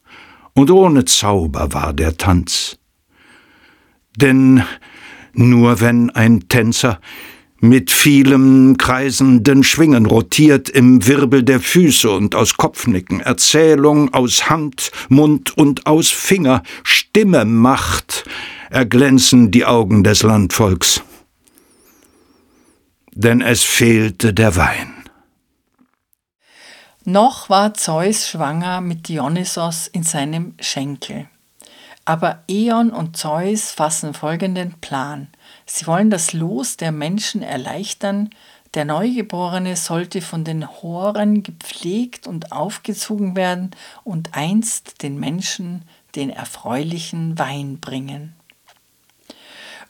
und 0.54 0.70
ohne 0.70 1.06
Zauber 1.06 1.74
war 1.74 1.94
der 1.94 2.18
Tanz 2.18 2.77
denn 4.18 4.64
nur 5.34 5.80
wenn 5.80 6.10
ein 6.10 6.50
Tänzer 6.50 7.00
mit 7.60 7.92
vielem 7.92 8.78
kreisenden 8.78 9.64
Schwingen 9.64 10.06
rotiert 10.06 10.70
im 10.70 11.08
Wirbel 11.08 11.44
der 11.44 11.60
Füße 11.60 12.10
und 12.10 12.36
aus 12.36 12.58
Kopfnicken, 12.58 13.20
Erzählung 13.20 14.14
aus 14.14 14.50
Hand, 14.50 14.92
Mund 15.10 15.58
und 15.58 15.88
aus 15.88 16.10
Finger 16.10 16.62
Stimme 16.84 17.46
macht, 17.46 18.26
erglänzen 18.70 19.50
die 19.52 19.66
Augen 19.66 20.04
des 20.04 20.24
Landvolks. 20.24 21.02
Denn 23.14 23.42
es 23.42 23.64
fehlte 23.64 24.34
der 24.34 24.56
Wein. 24.56 24.94
Noch 27.06 27.50
war 27.50 27.74
Zeus 27.74 28.28
schwanger 28.28 28.82
mit 28.82 29.08
Dionysos 29.08 29.88
in 29.88 30.04
seinem 30.04 30.54
Schenkel. 30.60 31.28
Aber 32.08 32.42
Eon 32.48 32.92
und 32.92 33.18
Zeus 33.18 33.72
fassen 33.72 34.14
folgenden 34.14 34.76
Plan. 34.80 35.28
Sie 35.66 35.88
wollen 35.88 36.10
das 36.10 36.32
Los 36.32 36.78
der 36.78 36.94
Menschen 36.94 37.42
erleichtern. 37.42 38.30
Der 38.76 38.86
Neugeborene 38.86 39.76
sollte 39.76 40.22
von 40.22 40.46
den 40.46 40.70
Horen 40.70 41.44
gepflegt 41.44 42.26
und 42.26 42.54
aufgezogen 42.54 43.36
werden 43.36 43.72
und 44.06 44.36
einst 44.36 45.04
den 45.04 45.20
Menschen 45.20 45.82
den 46.16 46.30
erfreulichen 46.30 47.38
Wein 47.38 47.82
bringen. 47.82 48.38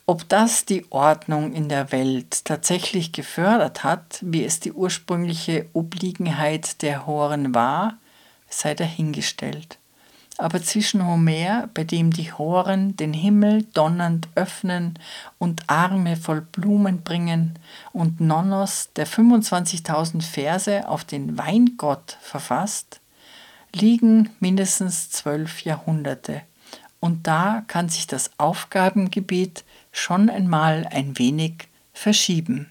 Ob 0.04 0.28
das 0.28 0.64
die 0.64 0.90
Ordnung 0.90 1.52
in 1.52 1.68
der 1.68 1.92
Welt 1.92 2.44
tatsächlich 2.44 3.12
gefördert 3.12 3.84
hat, 3.84 4.18
wie 4.22 4.42
es 4.42 4.58
die 4.58 4.72
ursprüngliche 4.72 5.66
Obliegenheit 5.72 6.82
der 6.82 7.06
Horen 7.06 7.54
war, 7.54 7.96
sei 8.48 8.74
dahingestellt 8.74 9.78
aber 10.38 10.62
zwischen 10.62 11.04
Homer, 11.04 11.68
bei 11.74 11.84
dem 11.84 12.12
die 12.12 12.32
Horen 12.32 12.96
den 12.96 13.12
Himmel 13.12 13.64
donnernd 13.74 14.28
öffnen 14.36 14.94
und 15.38 15.68
Arme 15.68 16.16
voll 16.16 16.40
Blumen 16.40 17.02
bringen, 17.02 17.58
und 17.92 18.20
Nonnos, 18.20 18.90
der 18.94 19.06
25.000 19.06 20.22
Verse 20.22 20.88
auf 20.88 21.04
den 21.04 21.36
Weingott 21.36 22.16
verfasst, 22.20 23.00
liegen 23.74 24.30
mindestens 24.40 25.10
zwölf 25.10 25.62
Jahrhunderte. 25.62 26.42
Und 27.00 27.26
da 27.26 27.64
kann 27.66 27.88
sich 27.88 28.06
das 28.06 28.30
Aufgabengebiet 28.38 29.64
schon 29.92 30.30
einmal 30.30 30.86
ein 30.90 31.18
wenig 31.18 31.68
verschieben. 31.92 32.70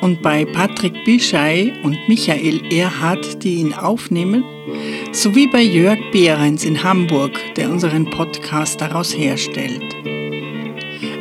und 0.00 0.22
bei 0.22 0.44
Patrick 0.44 1.04
Bischei 1.04 1.72
und 1.82 1.96
Michael 2.08 2.60
Erhardt, 2.72 3.42
die 3.42 3.54
ihn 3.56 3.72
aufnehmen, 3.72 4.44
sowie 5.12 5.46
bei 5.46 5.62
Jörg 5.62 5.98
Behrens 6.12 6.64
in 6.64 6.82
Hamburg, 6.82 7.32
der 7.56 7.70
unseren 7.70 8.10
Podcast 8.10 8.80
daraus 8.80 9.16
herstellt. 9.16 9.82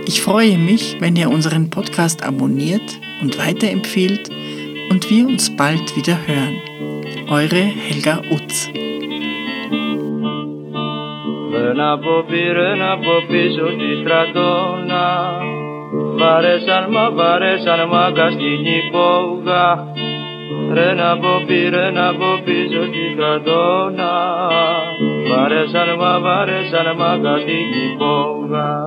Ich 0.06 0.22
freue 0.22 0.58
mich, 0.58 0.98
wenn 1.00 1.16
ihr 1.16 1.30
unseren 1.30 1.70
Podcast 1.70 2.24
abonniert 2.24 3.00
und 3.22 3.38
weiterempfehlt 3.38 4.30
und 4.90 5.10
wir 5.10 5.28
uns 5.28 5.56
bald 5.56 5.96
wieder 5.96 6.18
hören. 6.28 6.58
Eure 7.30 7.56
Helga 7.56 8.22
Utz. 8.30 8.70
Ένα 11.70 11.92
από 11.92 12.26
πήρε 12.28 12.72
από 12.92 13.12
πίσω 13.28 13.66
τη 13.66 14.02
στρατόνα 14.02 15.40
Βαρέσαν 15.93 16.87
μα 16.91 17.11
βαρέσαν 17.11 17.89
μάγκα 17.89 18.31
στην 18.31 18.65
υπόγα 18.79 19.87
Ρε 20.73 20.95
να 20.95 21.19
πω 21.19 21.43
πήρε 21.47 21.91
να 21.91 22.15
πω 22.15 22.41
πίσω 22.45 22.83
στη 22.87 23.13
στρατόνα 23.15 24.13
Βαρέσαν 25.29 25.89
μα 25.99 26.19
βαρέσαν 26.21 26.97
μάγκα 26.97 27.37
στην 27.39 27.69
υπόγα 27.93 28.78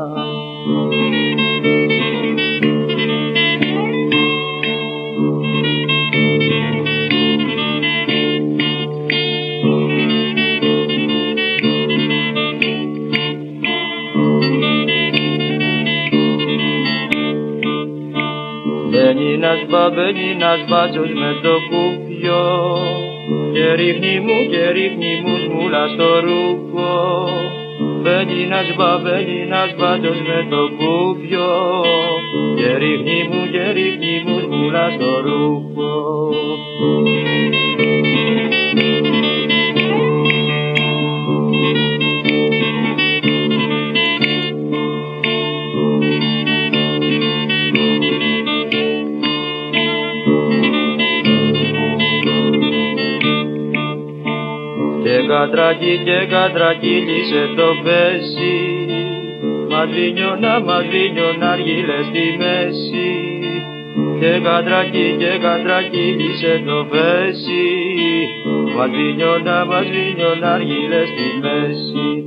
ένας 20.12 20.20
μπαμπένι, 20.20 20.32
ένας 20.32 20.66
μπάτσος 20.68 21.10
με 21.14 21.40
το 21.42 21.54
κουπιό. 21.70 22.78
Και 23.54 23.74
ρίχνει 23.74 24.20
μου 24.20 24.50
και 24.50 24.70
ρίχνει 24.72 25.22
μου 25.24 25.38
σμούλα 25.46 25.88
στο 25.88 26.20
ρούχο. 26.20 27.30
Μπαίνει 28.02 28.42
ένας 28.44 28.76
μπαμπένι, 28.76 29.42
ένας 29.42 29.76
μπάτσος 29.78 30.20
με 30.28 30.48
το 30.50 30.62
κουπιό. 30.78 31.54
Και 32.56 32.78
ρίχνει 32.78 33.30
μου 33.30 33.52
και 33.52 33.72
ρίχνει 33.72 34.24
μου 34.26 34.40
σμούλα 34.40 34.90
στο 34.96 35.22
ρούχο 35.22 35.61
κατρακί 55.52 56.02
και 56.06 56.28
κατρακύλισε 56.30 57.44
το 57.56 57.68
πέσι 57.84 58.56
Μαδρίνιωνα, 59.70 60.60
μαδρίνιωνα 60.60 61.52
αργύλε 61.52 61.98
στη 62.10 62.26
μέση. 62.38 63.12
Και 64.20 64.40
κατρακί 64.44 65.16
και 65.20 65.38
κατρακύλισε 65.42 66.62
το 66.66 66.86
πέσι 66.92 67.68
Μαδρίνιωνα, 68.76 69.66
μαδρίνιωνα 69.66 70.54
αργύλε 70.54 71.02
στη 71.06 71.28
μέση 71.42 72.21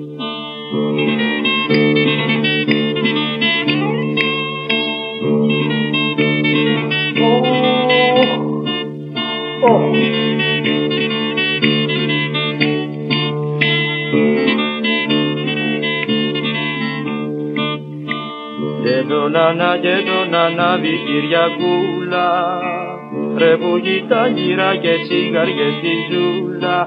νανά 19.35 19.79
και 19.79 19.95
τον 20.09 20.35
ανάβει 20.35 20.95
Κυριακούλα. 21.07 22.29
Ρε 23.39 23.57
που 23.57 23.77
γητά 23.77 24.27
γυρά 24.27 24.77
και 24.77 24.95
τσιγάρια 25.03 25.69
στη 25.79 25.95
ζούλα. 26.11 26.79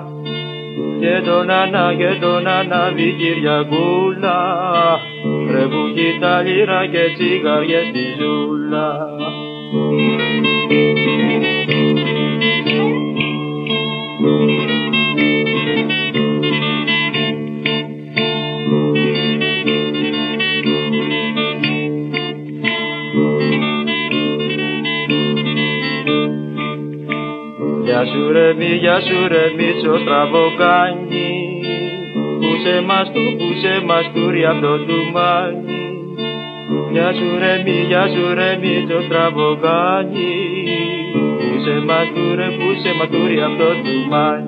Και 1.00 1.22
τον 1.26 1.50
ανά 1.50 1.94
και 1.98 2.12
τον 2.22 2.48
ανάβει 2.48 3.16
Κυριακούλα. 3.20 4.40
Ρε 5.52 5.64
που 5.72 5.82
γητά 5.96 6.42
γυρά 6.42 6.86
και 6.92 7.04
τσιγάρια 7.16 7.82
στη 7.90 8.04
ζούλα. 8.18 8.88
Γεια 27.98 28.06
σου 28.06 28.32
ρε 28.32 28.54
μη, 28.54 28.66
γεια 28.66 29.00
σου 29.02 29.28
ρε 29.28 29.44
μίτσο 29.58 29.98
στραβοκάνι 29.98 31.30
Πού 32.40 32.52
σε 32.64 32.82
μας 32.82 33.12
του, 33.14 33.24
πού 33.38 33.48
σε 33.62 33.86
μας 33.86 34.12
τούρι 34.14 34.46
αυτό 34.46 34.78
του 34.86 35.00
μάνι 35.14 35.82
Γεια 36.92 37.14
σου 37.14 37.38
ρε 37.40 37.62
μη, 37.66 37.78
γεια 37.88 38.08
σου 38.08 38.34
ρε 38.34 38.58
μίτσο 38.62 39.02
στραβοκάνι 39.02 40.34
Πού 41.38 41.62
σε 41.64 41.76
μας 41.88 42.08
τούρε, 42.16 42.48
πού 42.58 42.68
σε 42.82 42.94
μας 42.98 43.10
τούρι 43.10 43.42
αυτό 43.42 43.70
του 43.84 43.96
μάνι 44.10 44.47